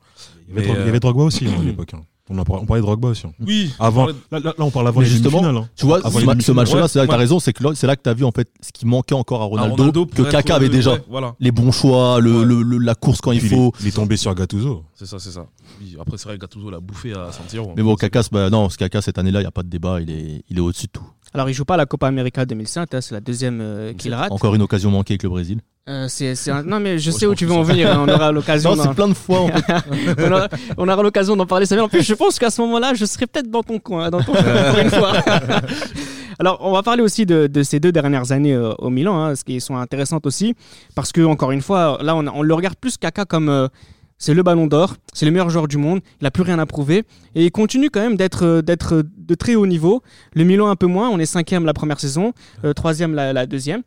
[0.49, 1.95] Il y avait Mais, Drog- il y euh, avait Drogba aussi à l'époque.
[1.95, 2.03] hein.
[2.31, 3.27] On, on parlait de Drogba aussi.
[3.27, 3.33] hein.
[3.45, 3.73] Oui.
[3.81, 5.65] Avant, là, là- là, on parle avant Mais les justement, demi-finales.
[5.65, 5.69] hein.
[5.77, 7.19] Tu vois, Avant ce, ma- match-là, Ouais, c'est là que t'as ouais.
[7.19, 9.43] raison, c'est que là, c'est là que t'as vu en fait ce qui manquait encore
[9.43, 10.93] à Ronaldo, que Kaka avait déjà.
[10.93, 11.35] ouais, voilà.
[11.41, 12.45] Les bons choix, le, Ouais.
[12.45, 13.73] le- le- la course quand il faut.
[13.81, 14.85] Il est tombé sur Gattuso.
[14.95, 15.47] C'est ça, c'est ça.
[15.81, 17.73] Oui, après, c'est vrai que Gattuso l'a bouffé à San Siro.
[17.77, 20.01] Mais bon, Kaka, bah, non, ce Kaka cette année-là, il n'y a pas de débat,
[20.01, 21.07] il est, il est au-dessus de tout.
[21.35, 24.13] Alors, il joue pas à la Copa América 2005, hein, c'est la deuxième euh, qu'il
[24.15, 24.33] rate.
[24.33, 25.61] Encore une occasion manquée avec le Brésil.
[25.91, 27.91] Euh, c'est, c'est un- Non, mais je sais je où tu veux en ça- venir.
[27.91, 28.77] hein, On aura l'occasion.
[28.77, 29.75] Non, c'est plein de fois en fait.
[30.19, 30.49] on, aura,
[30.79, 31.67] on aura l'occasion d'en parler.
[31.67, 31.85] Samir.
[31.85, 34.23] En plus, je pense qu'à ce moment-là, je serai peut-être dans ton coin, hein, dans
[34.23, 35.13] ton coin pour une fois.
[36.39, 39.35] Alors, on va parler aussi de, de ces deux dernières années euh, au Milan, hein,
[39.37, 40.55] ce qui sont intéressantes aussi,
[40.95, 43.69] parce que encore une fois, là, on, on le regarde plus Kaka comme euh,
[44.17, 46.67] c'est le Ballon d'Or, c'est le meilleur joueur du monde, il n'a plus rien à
[46.67, 50.03] prouver, et il continue quand même d'être d'être de très haut niveau.
[50.35, 52.33] Le Milan un peu moins, on est cinquième la première saison,
[52.65, 53.83] euh, troisième la, la deuxième.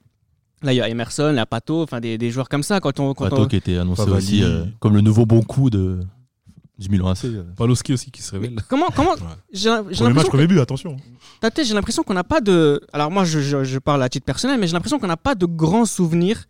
[0.64, 2.80] Là, il y a Emerson, la Pato, enfin des, des joueurs comme ça.
[2.80, 4.18] Quand on, quand Pato on- qui était annoncé Favali.
[4.18, 6.00] aussi euh, comme le nouveau bon coup de,
[6.80, 7.26] du Milan AC.
[7.26, 7.44] euh.
[7.58, 8.56] Palowski aussi qui se révèle.
[8.70, 9.18] Comment, comment Ouais.
[9.52, 10.98] j'ai j'ai match, l'impression que- premier but, attention.
[11.62, 12.82] J'ai l'impression qu'on n'a pas de.
[12.94, 15.36] Alors moi, je, je- je parle à titre personnel, mais j'ai l'impression qu'on n'a pas
[15.36, 16.46] de grands souvenirs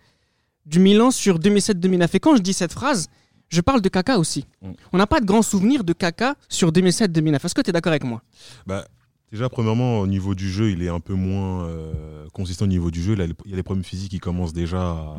[0.66, 2.10] du Milan sur 2007-2009.
[2.14, 3.08] Et quand je dis cette phrase,
[3.50, 4.46] je parle de Kaka aussi.
[4.62, 4.72] Mm.
[4.94, 7.44] On n'a pas de grands souvenirs de Kaka sur 2007-2009.
[7.46, 8.22] Est-ce que tu es d'accord avec moi?
[8.68, 8.86] Bah,
[9.34, 12.90] déjà, premièrement, au niveau du jeu, il est un peu moins euh, consistant au niveau
[12.92, 13.16] du jeu.
[13.16, 15.16] Là, il y a les problèmes physiques qui commencent déjà à,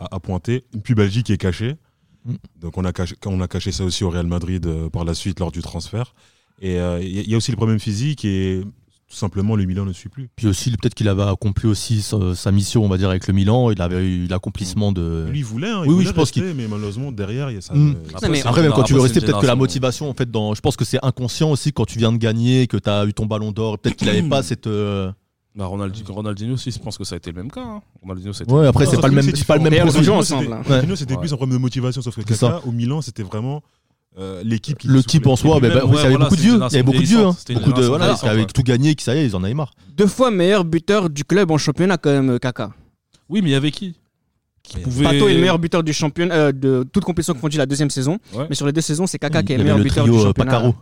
[0.00, 0.64] à- à pointer.
[0.74, 1.76] Une pubalgie qui est cachée.
[2.24, 2.34] Mm.
[2.60, 5.14] Donc, on a, caché, on a caché ça aussi au Real Madrid euh, par la
[5.14, 6.14] suite lors du transfert.
[6.62, 8.62] Et euh, il y, a- il y a aussi le problème physique et
[9.10, 10.28] tout simplement, le Milan ne suit plus.
[10.36, 13.34] Puis aussi, peut-être qu'il avait accompli aussi sa, sa mission, on va dire, avec le
[13.34, 13.70] Milan.
[13.72, 15.26] Il avait eu l'accomplissement de.
[15.28, 17.58] Lui, il voulait, hein, Oui, il oui, voulait je pense mais malheureusement, derrière, il y
[17.58, 17.74] a ça.
[17.74, 17.88] Mm.
[17.90, 17.92] euh,
[18.22, 20.30] Non, mais c'est Après, même quand tu veux rester, peut-être que la motivation, en fait,
[20.30, 23.04] dans, je pense que c'est inconscient aussi quand tu viens de gagner, que tu as
[23.04, 23.78] eu ton ballon d'or.
[23.78, 24.68] Peut-être qu'il n'avait pas cette.
[24.68, 25.10] euh,
[25.56, 27.62] Bah, Ronaldinho, Ronaldinho aussi, je pense que ça a été le même cas.
[27.62, 27.82] hein.
[28.00, 29.90] Ronaldinho, été Ouais, après, c'est pas le même, pas le même profil.
[29.90, 33.24] Ronaldinho, ensemble, c'était- c'était plus un problème de motivation, sauf que Kaka, au Milan, c'était
[33.24, 33.60] vraiment
[34.18, 36.40] euh, l'équipe qui Le type en soi, bah, bah, il y avait voilà, beaucoup de
[36.40, 36.54] vieux.
[36.56, 37.18] Il y avait beaucoup de vieux.
[37.18, 37.36] hein.
[37.46, 39.36] génération Beaucoup de, vieillissante, voilà, vieillissante, qui avaient tout gagné, qui ça y est, ils
[39.36, 39.72] en avaient marre.
[39.96, 42.72] Deux fois meilleur buteur du club en championnat, quand même, Kaka.
[43.28, 43.94] Oui, mais il y avait qui
[44.82, 45.04] pouvait.
[45.04, 48.18] Pato est le meilleur buteur du championnat, euh, de toute compétition confondue la deuxième saison.
[48.34, 48.46] Ouais.
[48.48, 50.22] Mais sur les deux saisons, c'est Kaka qui est le meilleur le buteur du trio
[50.22, 50.50] euh, championnat.
[50.52, 50.74] Pacaro.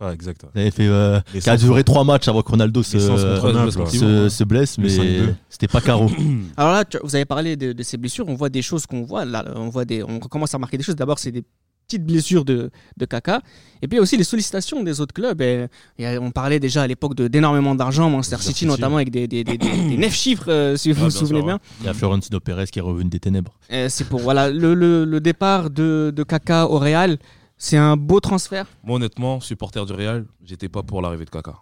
[0.00, 0.44] Ah, exact.
[0.54, 4.28] Il avait fait, euh, qui a duré trois matchs avant que Ronaldo se, se- se,
[4.28, 5.34] se blesse, Le mais 5-2.
[5.48, 6.10] c'était pas Caro.
[6.56, 8.28] Alors là, tu- vous avez parlé de, de ces blessures.
[8.28, 9.24] On voit des choses qu'on voit.
[9.24, 10.96] Là, on voit des, on commence à remarquer des choses.
[10.96, 11.44] D'abord, c'est des
[11.86, 13.40] petites blessures de, de Kaka.
[13.82, 15.40] Et puis aussi les sollicitations des autres clubs.
[15.42, 15.66] Et,
[15.98, 19.10] et, euh, on parlait déjà à l'époque de- d'énormément d'argent, Manchester City, City, notamment avec
[19.10, 21.58] des, des, des, des- des neuf chiffres, euh, si vous Ah, vous souvenez sûr, bien.
[21.80, 23.58] Il y a Florentino Pérez qui est revenu des ténèbres.
[23.88, 27.18] C'est pour voilà le, le, le départ de, de Kaka au Real.
[27.56, 28.66] C'est un beau transfert.
[28.82, 31.54] Moi, honnêtement, supporter du Real, j'étais pas pour l'arrivée de Kaka.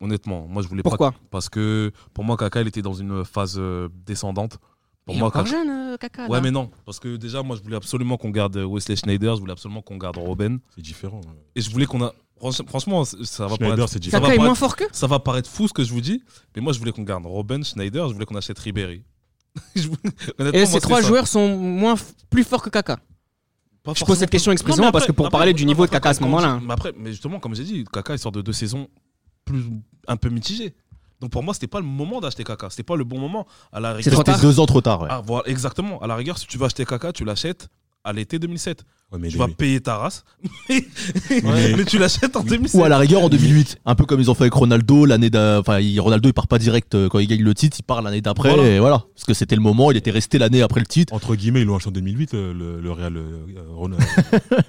[0.00, 1.12] Honnêtement, moi, je voulais Pourquoi?
[1.12, 1.18] Pas.
[1.30, 4.58] Parce que pour moi, Kaka, il était dans une phase euh, descendante.
[5.04, 6.26] Pour Il est moi, encore jeune, euh, Kaka.
[6.28, 6.40] Ouais, là.
[6.40, 6.70] mais non.
[6.86, 9.96] Parce que déjà, moi, je voulais absolument qu'on garde Wesley Schneider, je voulais absolument qu'on
[9.96, 10.60] garde Robben.
[10.74, 11.20] C'est différent.
[11.56, 12.12] Et je voulais qu'on a.
[12.40, 13.88] Franch- Franchement, ça va Schneider, paraître.
[13.88, 14.22] c'est ça différent.
[14.22, 16.00] va Kaka est paraître- moins fort que Ça va paraître fou ce que je vous
[16.00, 16.22] dis,
[16.56, 19.02] mais moi je voulais qu'on garde Robben, Schneider, je voulais qu'on achète Ribéry.
[19.76, 19.98] Je voulais-
[20.38, 21.08] honnêtement, Et moi, ces trois ça.
[21.08, 22.96] joueurs sont moins f- plus forts que Kaka.
[22.96, 25.52] Pas Je forcément pose cette question Non, expressément mais parce après- que pour après- parler
[25.52, 26.58] du non, niveau de après, Kaka à ce moment-là.
[26.64, 28.88] Mais après, mais justement, comme j'ai dit, Kaka il sort de deux saisons
[29.44, 29.64] plus
[30.08, 30.74] un peu mitigées.
[31.22, 32.68] Donc pour moi, c'était pas le moment d'acheter Kaka.
[32.68, 33.46] C'était pas le bon moment.
[33.72, 34.40] À la C'est rigueur, trop C'était tard.
[34.42, 35.00] deux ans trop tard.
[35.02, 35.08] ouais.
[35.10, 35.98] Ah, voilà, exactement.
[36.02, 37.68] À la rigueur, si tu veux acheter Kaka, tu l'achètes
[38.04, 38.82] à l'été 2007.
[39.12, 40.24] Ouais, mais tu vas payer ta race,
[40.68, 40.84] mais,
[41.44, 41.74] Ouais.
[41.76, 42.80] mais tu l'achètes en 2007.
[42.80, 45.30] Ou à la rigueur en 2008, un peu comme ils ont fait avec Ronaldo l'année
[45.58, 48.00] enfin il- Ronaldo il part pas direct euh, quand il gagne le titre, il part
[48.02, 48.68] l'année d'après Voilà.
[48.68, 51.12] et voilà parce que c'était le moment, il était resté l'année après le titre.
[51.12, 53.90] Entre guillemets, ils l'ont acheté en 2008, le, le- le Real euh, Ron-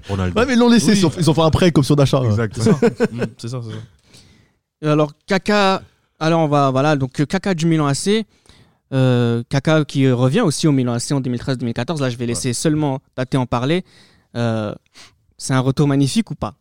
[0.09, 0.35] Ronaldo.
[0.39, 0.97] Ouais mais ils l'ont laissé, Oui.
[0.99, 2.21] ils, ont, ils ont fait un prêt comme son achat.
[2.25, 2.53] Exact.
[2.55, 2.79] C'est ça,
[3.37, 4.91] c'est ça, c'est ça.
[4.91, 5.81] Alors, Kaka,
[6.23, 8.25] alors on va, voilà, donc euh, Kaka du Milan AC.
[8.93, 11.99] Euh, Kaka qui revient aussi au Milan AC en 2013-2014.
[11.99, 13.83] Là, je vais laisser seulement Tate en parler.
[14.35, 14.73] Euh,
[15.37, 16.55] c'est un retour magnifique ou pas?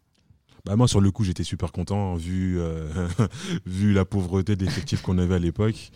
[0.64, 2.88] Bah moi sur le coup j'étais super content vu euh,
[3.66, 5.90] vu la pauvreté de l'effectif qu'on avait à l'époque.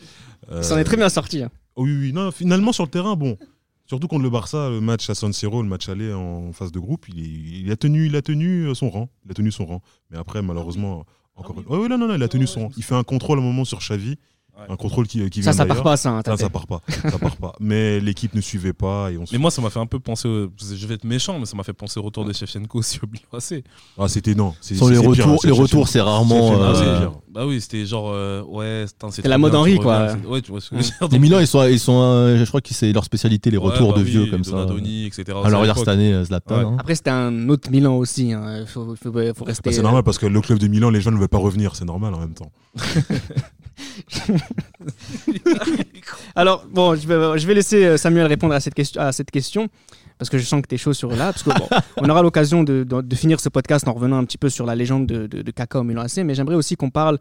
[0.52, 1.42] Il s'en est très bien sorti.
[1.42, 1.50] hein.
[1.76, 3.38] oh oui oui non finalement sur le terrain bon
[3.86, 6.80] surtout contre le Barça le match à San Siro le match aller en phase de
[6.80, 10.18] groupe il a tenu il a tenu son rang il a tenu son rang mais
[10.18, 11.04] après malheureusement
[11.36, 11.76] encore Ah oui.
[11.76, 13.42] Ouais, ouais, non non non il a tenu Ouais, son il fait un contrôle à
[13.42, 14.18] un moment sur Xavi
[14.58, 14.72] Ouais.
[14.72, 16.10] un contrôle qui, qui Ça, vient ça part pas, ça.
[16.12, 19.32] hein, ça, part pas ça part pas mais l'équipe ne suivait pas et on se-
[19.34, 20.26] Mais moi, ça m'a fait un peu penser.
[20.28, 22.98] au- Je vais être méchant, mais ça m'a fait penser au retour de Shevchenko aussi
[23.02, 23.62] au Milan AC.
[23.98, 27.08] ah c'était non c'est- Sur les retours, hein, les c'est- retours c'est rarement Ah euh.
[27.30, 28.10] Bah oui, c'était genre.
[28.14, 29.98] euh, ouais, C'est la mode bien, Henry, tu quoi.
[30.06, 31.08] reviens, c'est- Ouais, tu vois ce que je veux dire.
[31.12, 33.64] les Milan ils sont ils sont euh, je crois que c'est leur spécialité les ouais,
[33.66, 34.66] retours bah de oui, vieux comme ça.
[34.74, 35.24] Etc.
[35.44, 36.54] Alors regarde cette année euh, Zlatan.
[36.72, 36.76] Hein.
[36.80, 38.32] Après, c'était un autre Milan aussi.
[38.32, 38.60] hein.
[38.60, 39.68] Il faut, faut- faut rester.
[39.68, 41.76] Bah, c'est normal parce que le club de Milan les gens ne veulent pas revenir
[41.76, 42.50] c'est normal en même temps
[46.34, 49.30] Alors, bon, je vais, je vais laisser euh, Samuel répondre à cette question, à cette
[49.30, 49.68] question
[50.18, 51.32] parce que je sens que tu es chaud sur là.
[51.32, 54.24] Parce que, bon, on aura l'occasion de, de- de finir ce podcast en revenant un
[54.24, 56.18] petit peu sur la légende de, de, de Kaka au Milan AC.
[56.18, 57.18] Mais j'aimerais aussi qu'on parle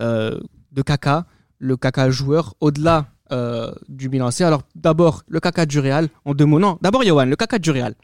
[0.00, 0.38] euh,
[0.72, 1.26] de Kaka,
[1.58, 4.40] le Kaka joueur, au-delà euh, du Milan AC.
[4.40, 6.58] Alors, d'abord, le Kaka du Real, en deux mots.
[6.58, 7.94] Non, d'abord, Johan, le Kaka du Real.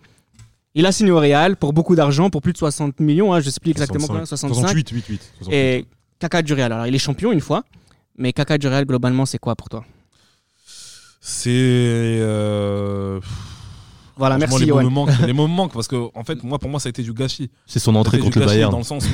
[0.74, 3.46] Il a signé au Real pour beaucoup d'argent, pour plus de 60 millions, hein, je
[3.46, 4.54] ne sais plus exactement combien, 65.
[4.54, 5.86] 68 8 8 Et
[6.18, 6.70] Kaka du Real.
[6.70, 7.64] Alors, il est champion une fois,
[8.18, 9.84] mais Kaka du Real, globalement, c'est quoi pour toi?
[11.20, 11.50] C'est.
[11.50, 13.20] euh,
[14.16, 16.70] Voilà, merci, les me manquent, les mots me manquent parce que, en fait, moi, pour
[16.70, 17.50] moi, ça a été du gâchis.
[17.66, 18.70] C'est son entrée contre du le gâchis Bayern.
[18.72, 19.08] Dans le sens où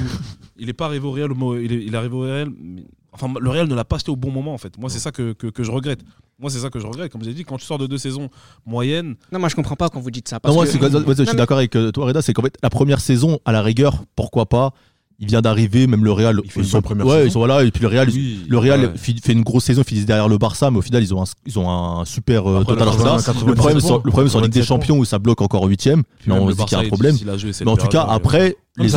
[0.59, 1.31] il est pas arrivé au Real,
[1.63, 2.51] il est, il est arrivé au Real.
[2.61, 2.85] mais-
[3.15, 4.79] Enfin, le Real ne l'a pas acheté au bon moment, en fait.
[4.79, 6.01] Moi, c'est ça que, que, que je regrette.
[6.39, 7.13] Moi, c'est ça que je regrette.
[7.13, 8.31] Comme j'ai dit, quand tu sors de deux saisons
[8.65, 10.39] moyennes, Non, moi je comprends pas quand vous dites ça.
[10.47, 12.23] Non, moi, que- ouais, ouais, je suis d'accord avec euh, toi, Reda.
[12.23, 14.73] C'est qu'en fait, la première saison, à la rigueur, pourquoi pas
[15.19, 16.41] Il vient d'arriver, même le Real.
[16.45, 17.27] Il fait bonne première ouais, saison.
[17.27, 17.65] ils sont voilà.
[17.65, 18.93] Et puis le Real, Oui, le Real ouais.
[18.97, 21.59] fait une grosse saison, finissent derrière le Barça, mais au final, ils ont un, ils
[21.59, 23.17] ont un super euh, Après, total le résultat.
[23.33, 25.41] 97 Le problème, sur, le problème sur la Ligue des 97 Champions où ça bloque
[25.41, 26.03] encore en huitième.
[26.27, 27.17] Là, même on se dit qu'il y a un problème.
[27.25, 28.89] Mais en tout cas, après, l'année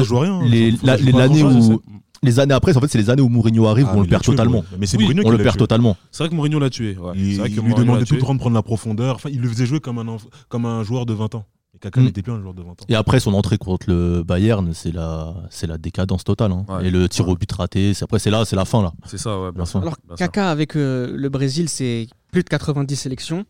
[1.12, 1.82] grand-chose, où,
[2.23, 4.08] les années après, en fait, c'est les années où Mourinho arrive Ah, où on le
[4.08, 4.60] perd tué, totalement.
[4.60, 4.78] ouais.
[4.80, 5.60] Mais c'est Oui, Mourinho On qui le perd tué.
[5.60, 5.95] totalement.
[6.12, 6.97] C'est vrai que Mourinho l'a tué.
[6.97, 7.12] ouais.
[7.15, 9.15] Il, C'est vrai que il lui demandait tout le temps de prendre la profondeur.
[9.15, 10.17] Enfin, il le faisait jouer comme un,
[10.49, 11.45] comme un joueur de 20 ans.
[11.75, 12.03] Et Kaka Mm.
[12.05, 12.85] n'était plus un joueur de 20 ans.
[12.88, 16.51] Et après son entrée contre le Bayern, c'est la, c'est la décadence totale.
[16.53, 16.65] hein.
[16.69, 16.88] Ouais.
[16.88, 18.93] Et le tir au but raté, c'est- après c'est là, c'est la fin là.
[19.05, 19.51] C'est ça, ouais.
[19.51, 19.81] bien sûr.
[19.81, 20.25] Alors, Bien sûr.
[20.25, 23.45] Kaka avec euh, le Brésil, c'est plus de 90 sélections.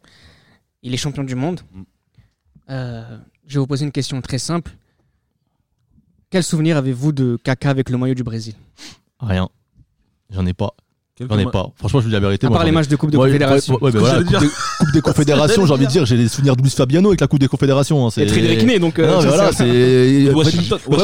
[0.82, 1.62] Il est champion du monde.
[1.74, 1.82] Mm.
[2.72, 4.72] Euh, je vais vous poser une question très simple.
[6.32, 8.56] Quel souvenir avez-vous de Kaka avec le maillot du Brésil?
[9.20, 9.50] Rien.
[10.32, 10.74] J'en ai pas.
[11.20, 11.68] J'en ai pas.
[11.78, 12.46] Franchement, je vous dis la vérité.
[12.46, 13.76] À moi, part les j'en ai- matchs de Coupe de Ouais, Confédération.
[13.76, 14.50] ouais, ouais, mais Ce que voilà, j'allais coupe, des,
[14.80, 17.28] Coupe des Confédérations, j'ai envie de dire, j'ai des souvenirs de Luis Fabiano avec la
[17.28, 18.06] Coupe des Confédérations.
[18.06, 19.00] hein, c'est- Et Frédéric Ney, donc.
[19.00, 20.30] euh, Non, mais voilà, c'est-.
[20.34, 20.78] Washington.
[20.90, 20.96] le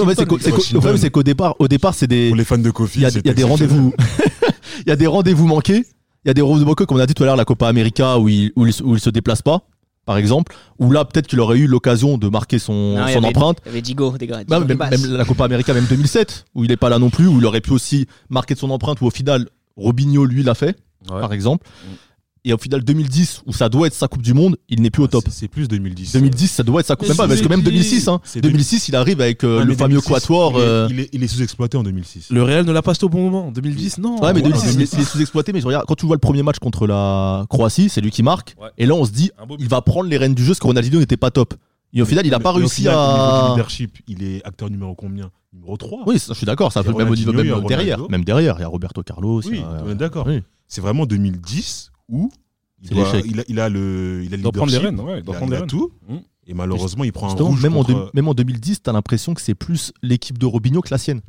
[0.80, 2.28] problème, c'est qu'au- départ, au départ, c'est des.
[2.28, 3.94] Pour les fans de Kofi, Il y a, il y a des rendez-vous.
[4.86, 5.86] Il y a des rendez-vous manqués.
[6.26, 7.68] Il y a des rendez-vous manqués, comme on a dit tout à l'heure, la Copa
[7.68, 9.62] América où il, où il, où il se déplace pas,
[10.06, 10.54] par exemple.
[10.80, 13.28] Où là, peut-être qu'il aurait eu l'occasion de marquer son, Non, il y son avait-
[13.28, 13.58] empreinte.
[13.66, 14.42] Il y avait Digo, des gars.
[14.50, 14.68] Même,
[15.10, 17.62] la Copa América, même 2007, où il est pas là non plus, où il aurait
[17.62, 19.48] pu aussi marquer de son empreinte, où au final,
[19.82, 20.78] Robinho, lui, l'a fait,
[21.12, 21.20] Ouais.
[21.20, 21.68] par exemple.
[21.68, 21.94] Mm.
[22.44, 25.04] Et au final, 2010, où ça doit être sa Coupe du Monde, il n'est plus
[25.04, 25.26] au top.
[25.30, 26.14] C'est plus 2010.
[26.14, 27.08] 2010, ça doit être sa Coupe.
[27.10, 28.20] Même pas, parce que même qui 2006, hein.
[28.24, 30.54] C'est 2006, il arrive avec euh, Ouais, le fameux 2006, quatuor.
[30.56, 32.32] Il est, euh, il est- il est sous-exploité en 2006.
[32.32, 33.52] Le Real ne l'a pas au bon moment.
[33.52, 34.16] 2010, non.
[34.16, 34.96] Ouais, mais Ouais, 2006, il est- 2006.
[34.96, 35.54] il est sous-exploité.
[35.54, 38.24] Mais je regarde, quand tu vois le premier match contre la Croatie, c'est lui qui
[38.24, 38.56] marque.
[38.60, 38.70] Ouais.
[38.80, 41.00] Et là, on se dit, il va prendre les rênes du jeu, parce que Ronaldinho
[41.00, 41.54] n'était pas top.
[41.94, 43.50] Et au final, il a Mais- pas réussi à.
[43.52, 46.94] leadership, il est acteur numéro combien Numéro 3 Oui, ça, je suis d'accord, ça peut
[46.94, 47.98] même au niveau même derrière.
[47.98, 48.08] Ronaldo.
[48.10, 49.42] Même derrière, il y a Roberto Carlos.
[49.46, 50.26] Oui, a- d'accord.
[50.28, 50.42] Oui.
[50.68, 52.30] C'est vraiment 2010 où
[52.82, 55.00] il, doit- a, il a le il a le Il doit prendre les rênes.
[55.00, 55.68] Ouais, il doit il a, prendre il les a rênes.
[55.70, 55.92] tout.
[56.08, 56.16] Mm.
[56.48, 59.42] Et malheureusement, il prend un rouge même, en contre- même en 2010, t'as l'impression que
[59.42, 61.22] c'est plus l'équipe de Robinho que la sienne.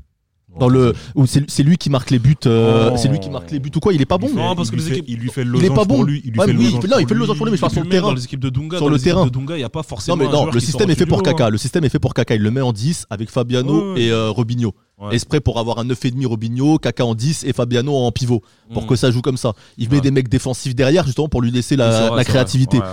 [0.60, 2.96] Dans le, où c'est lui qui marque les buts, euh, Oh.
[2.96, 4.28] c'est lui qui marque les buts ou quoi, il est pas bon.
[4.28, 5.68] fait- Non, parce il que lui les fait- équipes- il lui fait le Il est
[5.70, 5.94] pas bon.
[5.96, 6.20] pour lui.
[6.24, 7.60] Il lui Ouais, fait le oui, non, il fait le losange pour lui, mais je
[7.62, 8.08] parle sur le terrain.
[8.08, 9.24] Dans les équipes de Dunga, Sur le terrain.
[9.24, 10.16] de Dunga, il n'y a pas forcément.
[10.16, 11.48] Non mais non, le système est fait pour Kaka.
[11.50, 12.34] Le système est fait pour Kaka.
[12.34, 14.02] Il le met en 10 avec Fabiano Ouais.
[14.02, 14.74] et euh, Robinho.
[15.00, 15.14] Ouais.
[15.14, 18.42] Exprès pour avoir un 9,5 Robinho, Kaka en 10 et Fabiano en pivot.
[18.72, 18.86] Pour Mm.
[18.86, 19.52] que ça joue comme ça.
[19.78, 20.00] Il met Ouais.
[20.00, 22.78] des mecs défensifs derrière justement pour lui laisser la, vrai, créativité.
[22.78, 22.84] Ouais.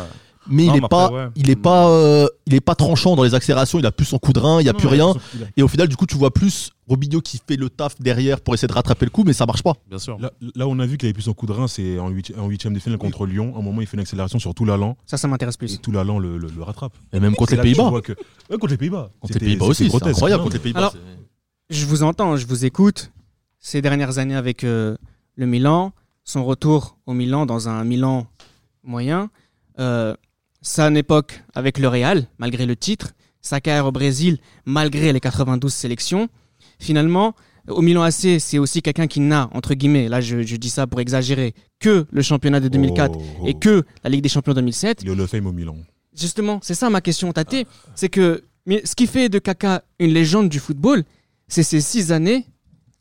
[0.49, 1.27] Mais Non, il est mais pas, ouais.
[1.35, 3.79] il est pas, euh, il est pas tranchant dans les accélérations.
[3.79, 5.13] Il a plus son coup de rein, il y a plus rien.
[5.57, 8.53] Et au final, du coup, tu vois plus Robinho qui fait le taf derrière pour
[8.55, 9.73] essayer de rattraper le coup, mais ça marche pas.
[9.87, 10.17] Bien sûr.
[10.19, 12.33] Là, là, on a vu qu'il avait plus son coup de rein, c'est en huiti-
[12.37, 13.53] en huitième de finale contre Lyon.
[13.55, 15.79] À un moment, il fait une accélération sur tout l'allant Ça, ça m'intéresse et plus.
[15.81, 16.93] tout l'allant le, le, le rattrape.
[17.13, 17.89] Et même contre les Pays-Bas.
[17.89, 18.13] vois que-
[18.49, 19.09] Ouais, contre les Pays-Bas.
[19.19, 20.79] Contre les Pays-Bas aussi, c'est incroyable contre les Pays-Bas.
[20.79, 20.95] Alors,
[21.69, 23.11] Je vous entends, je vous écoute.
[23.59, 24.95] Ces dernières années avec euh,
[25.35, 25.91] le Milan,
[26.23, 28.25] son retour au Milan dans un Milan
[28.83, 29.29] moyen,
[29.79, 30.15] euh,
[30.61, 35.73] sa époque avec le Real, malgré le titre, sa carrière au Brésil, malgré les 92
[35.73, 36.27] sélections.
[36.79, 37.35] Finalement,
[37.67, 40.87] au Milan AC, c'est aussi quelqu'un qui n'a, entre guillemets, là je, je dis ça
[40.87, 43.47] pour exagérer, que le championnat de 2004 Oh, oh.
[43.47, 45.01] et que la Ligue des Champions 2007.
[45.03, 45.77] Il of Fame au Milan.
[46.15, 47.67] Justement, c'est ça ma question, Tate.
[47.95, 51.03] C'est que ce qui fait de Kaka une légende du football,
[51.47, 52.45] c'est ces six années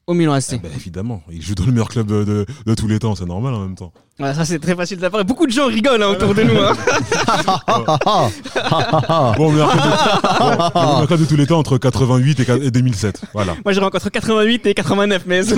[0.09, 0.55] au Milan AC.
[0.55, 3.15] Eh ben, évidemment, il joue dans le meilleur club de, de- de tous les temps,
[3.15, 3.93] c'est normal en même temps.
[4.19, 5.25] Ça c'est très facile d'avoir.
[5.25, 6.57] Beaucoup de gens rigolent hein, autour de nous.
[6.59, 6.73] hein.
[9.37, 9.91] Bon, le meilleur club de,
[10.41, 13.23] bon, meilleur club de tous les temps entre 88 et qua- et 2007.
[13.33, 13.55] Voilà.
[13.65, 15.41] Moi j'ai rencontré 88 et 89, mais.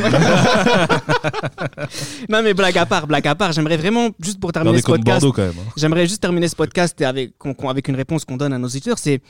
[2.29, 5.25] Non mais blague à part, blague à part, j'aimerais vraiment, juste pour terminer ce podcast,
[5.25, 5.51] hein.
[5.77, 7.33] j'aimerais juste terminer ce podcast et avec,
[7.69, 9.21] avec une réponse qu'on donne à nos auditeurs, c'est,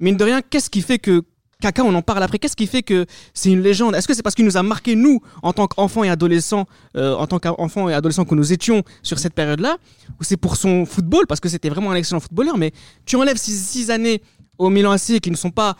[0.00, 1.22] mine de rien, qu'est-ce qui fait que
[1.62, 3.94] Kaka, on en parle après, qu'est-ce qui fait que c'est une légende?
[3.94, 7.14] Est-ce que c'est parce qu'il nous a marqué, nous, en tant qu'enfants et adolescents, euh,
[7.14, 9.76] en tant qu'enfants et adolescents que nous étions sur cette période-là?
[10.20, 12.72] Ou c'est pour son football, parce que c'était vraiment un excellent footballeur, mais
[13.06, 14.20] tu enlèves six, six années
[14.58, 15.76] au Milan AC qui ne sont pas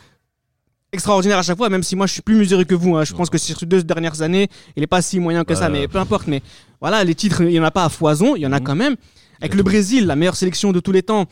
[0.92, 2.96] extraordinaires à chaque fois, même si moi je suis plus mesuré que vous.
[2.96, 3.04] hein.
[3.04, 5.68] Je pense que sur ces deux dernières années, il n'est pas si moyen que ça,
[5.70, 6.26] mais peu importe.
[6.26, 6.42] Mais
[6.80, 8.64] voilà, les titres, il n'y en a pas à foison, il y en a Mhm.
[8.64, 8.96] quand même.
[9.40, 11.26] Avec le Brésil, la meilleure sélection de tous les temps,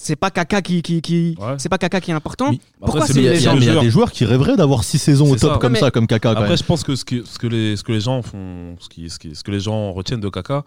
[0.00, 1.54] c'est pas Kaka qui, qui, qui- Ouais.
[1.58, 2.50] c'est pas Kaka qui est important.
[2.50, 3.80] Mais- Pourquoi c'est Mais il y a- une il y, a- légende il y a
[3.82, 5.58] des joueurs qui rêveraient d'avoir six saisons au top ça.
[5.58, 6.30] comme ça, comme Kaka.
[6.30, 6.56] Après, même.
[6.56, 9.08] je pense que ce que, ce que, les, ce que les gens font, ce, qui,
[9.10, 10.64] ce, qui- ce que les gens retiennent de Kaka,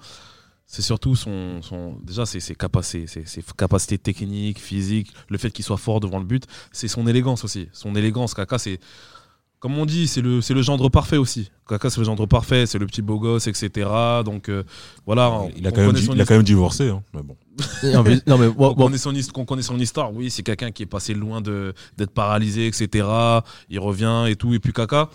[0.65, 5.51] c'est surtout son, son déjà ses, ses capacités, ses, ses capacités techniques, physiques, le fait
[5.51, 7.67] qu'il soit fort devant le but, c'est son élégance aussi.
[7.73, 8.79] Son élégance, Kaka, c'est
[9.61, 11.49] comme on dit, c'est le, c'est le gendre parfait aussi.
[11.69, 13.87] Kaka, c'est le gendre parfait, c'est le petit beau gosse, etc.
[14.25, 14.63] Donc euh,
[15.05, 15.43] voilà.
[15.55, 16.89] Il a on quand même, connaît di- son il a quand même divorcé.
[16.89, 17.01] Hein.
[17.13, 17.37] Mais bon.
[17.83, 20.29] Non, mais, non, mais moi- qu'on moi- connaît, son, his- qu'on connaît son histoire, oui,
[20.29, 23.07] c'est quelqu'un qui est passé loin de d'être paralysé, etc.
[23.69, 24.53] Il revient et tout.
[24.53, 25.09] Et puis Kaka,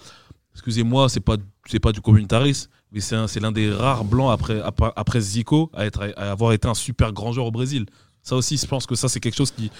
[0.55, 1.37] excusez-moi, c'est pas
[1.69, 5.21] c'est pas du communautarisme, mais c'est un- c'est l'un des rares blancs après après, après
[5.21, 7.87] Zico à être à avoir été un super grand joueur au Brésil.
[8.23, 9.71] Ça aussi, je pense que ça c'est quelque chose qui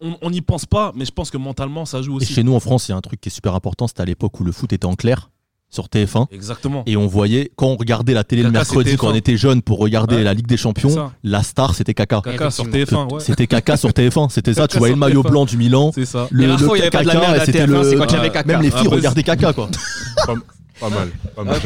[0.00, 2.34] on n'y pense pas, mais je pense que mentalement ça joue Et aussi.
[2.34, 4.04] chez nous en France, il y a un truc qui est super important, c'était à
[4.06, 5.30] l'époque où le foot était en clair
[5.70, 6.84] sur TF1 Exactement.
[6.86, 9.16] et on voyait quand on regardait la télé le mercredi quand on TF1.
[9.16, 10.22] était jeune pour regarder Ouais.
[10.22, 12.20] la Ligue des Champions, la star c'était Kaka.
[12.22, 13.06] Kaka sur Effectivement.
[13.08, 13.20] TF1, ouais.
[13.20, 15.30] C'était Kaka sur TF1, c'était ça, tu voyais le maillot TF1.
[15.30, 15.90] blanc du Milan.
[15.94, 16.28] C'est ça.
[16.30, 18.12] Le, le fois où il y avait pas de la Kaka, c'était TF1, le- quand
[18.12, 18.30] Ouais.
[18.30, 18.44] Kaka.
[18.44, 19.68] Même les filles Après, regardaient Kaka quoi.
[20.80, 21.08] Pas, mal.
[21.34, 21.60] Pas mal.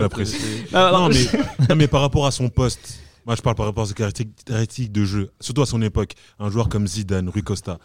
[0.00, 0.36] J'apprécie.
[0.72, 0.92] Ah,
[1.68, 4.92] non, mais par rapport à son poste, moi je parle par rapport à ses caractéristiques
[4.92, 6.14] de jeu, surtout à son époque.
[6.38, 7.78] Un joueur comme Zidane, Rui Costa,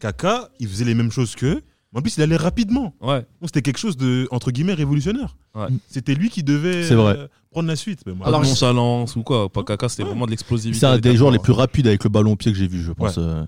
[0.00, 2.94] Kaka, il faisait les mêmes choses qu'eux, mais en plus il allait rapidement.
[3.00, 3.20] Ouais.
[3.20, 5.36] Donc c'était quelque chose de, entre guillemets, révolutionnaire.
[5.54, 5.66] Ouais.
[5.88, 7.16] C'était lui qui devait vrai.
[7.18, 8.00] euh, prendre la suite.
[8.06, 10.80] Mais moi, Alors, nonchalance ou quoi, pas Kaka, c'était vraiment de l'explosivité.
[10.80, 12.82] C'est un des joueurs les plus rapides avec le ballon au pied que j'ai vu,
[12.82, 13.16] je pense.
[13.18, 13.44] euh.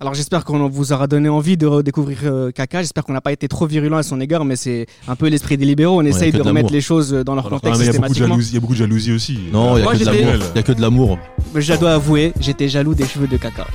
[0.00, 2.82] Alors j'espère qu'on vous aura donné envie de redécouvrir euh, Kaka.
[2.82, 5.56] J'espère qu'on n'a pas été trop virulent à son égard, mais c'est un peu l'esprit
[5.56, 6.00] des libéraux.
[6.00, 7.46] On essaye de remettre les choses dans leur.
[7.46, 9.12] Ah, contexte mais il y a beaucoup de jalousie, il y a beaucoup de jalousie
[9.12, 9.38] aussi.
[9.52, 11.18] Non, il y Moi, a a que de l'amour.
[11.54, 13.66] Je dois avouer, j'étais jaloux des cheveux de Kaka.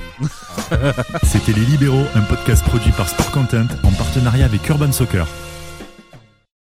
[1.24, 5.26] C'était Les Libéraux, un podcast produit par Sport Content en partenariat avec Urban Soccer.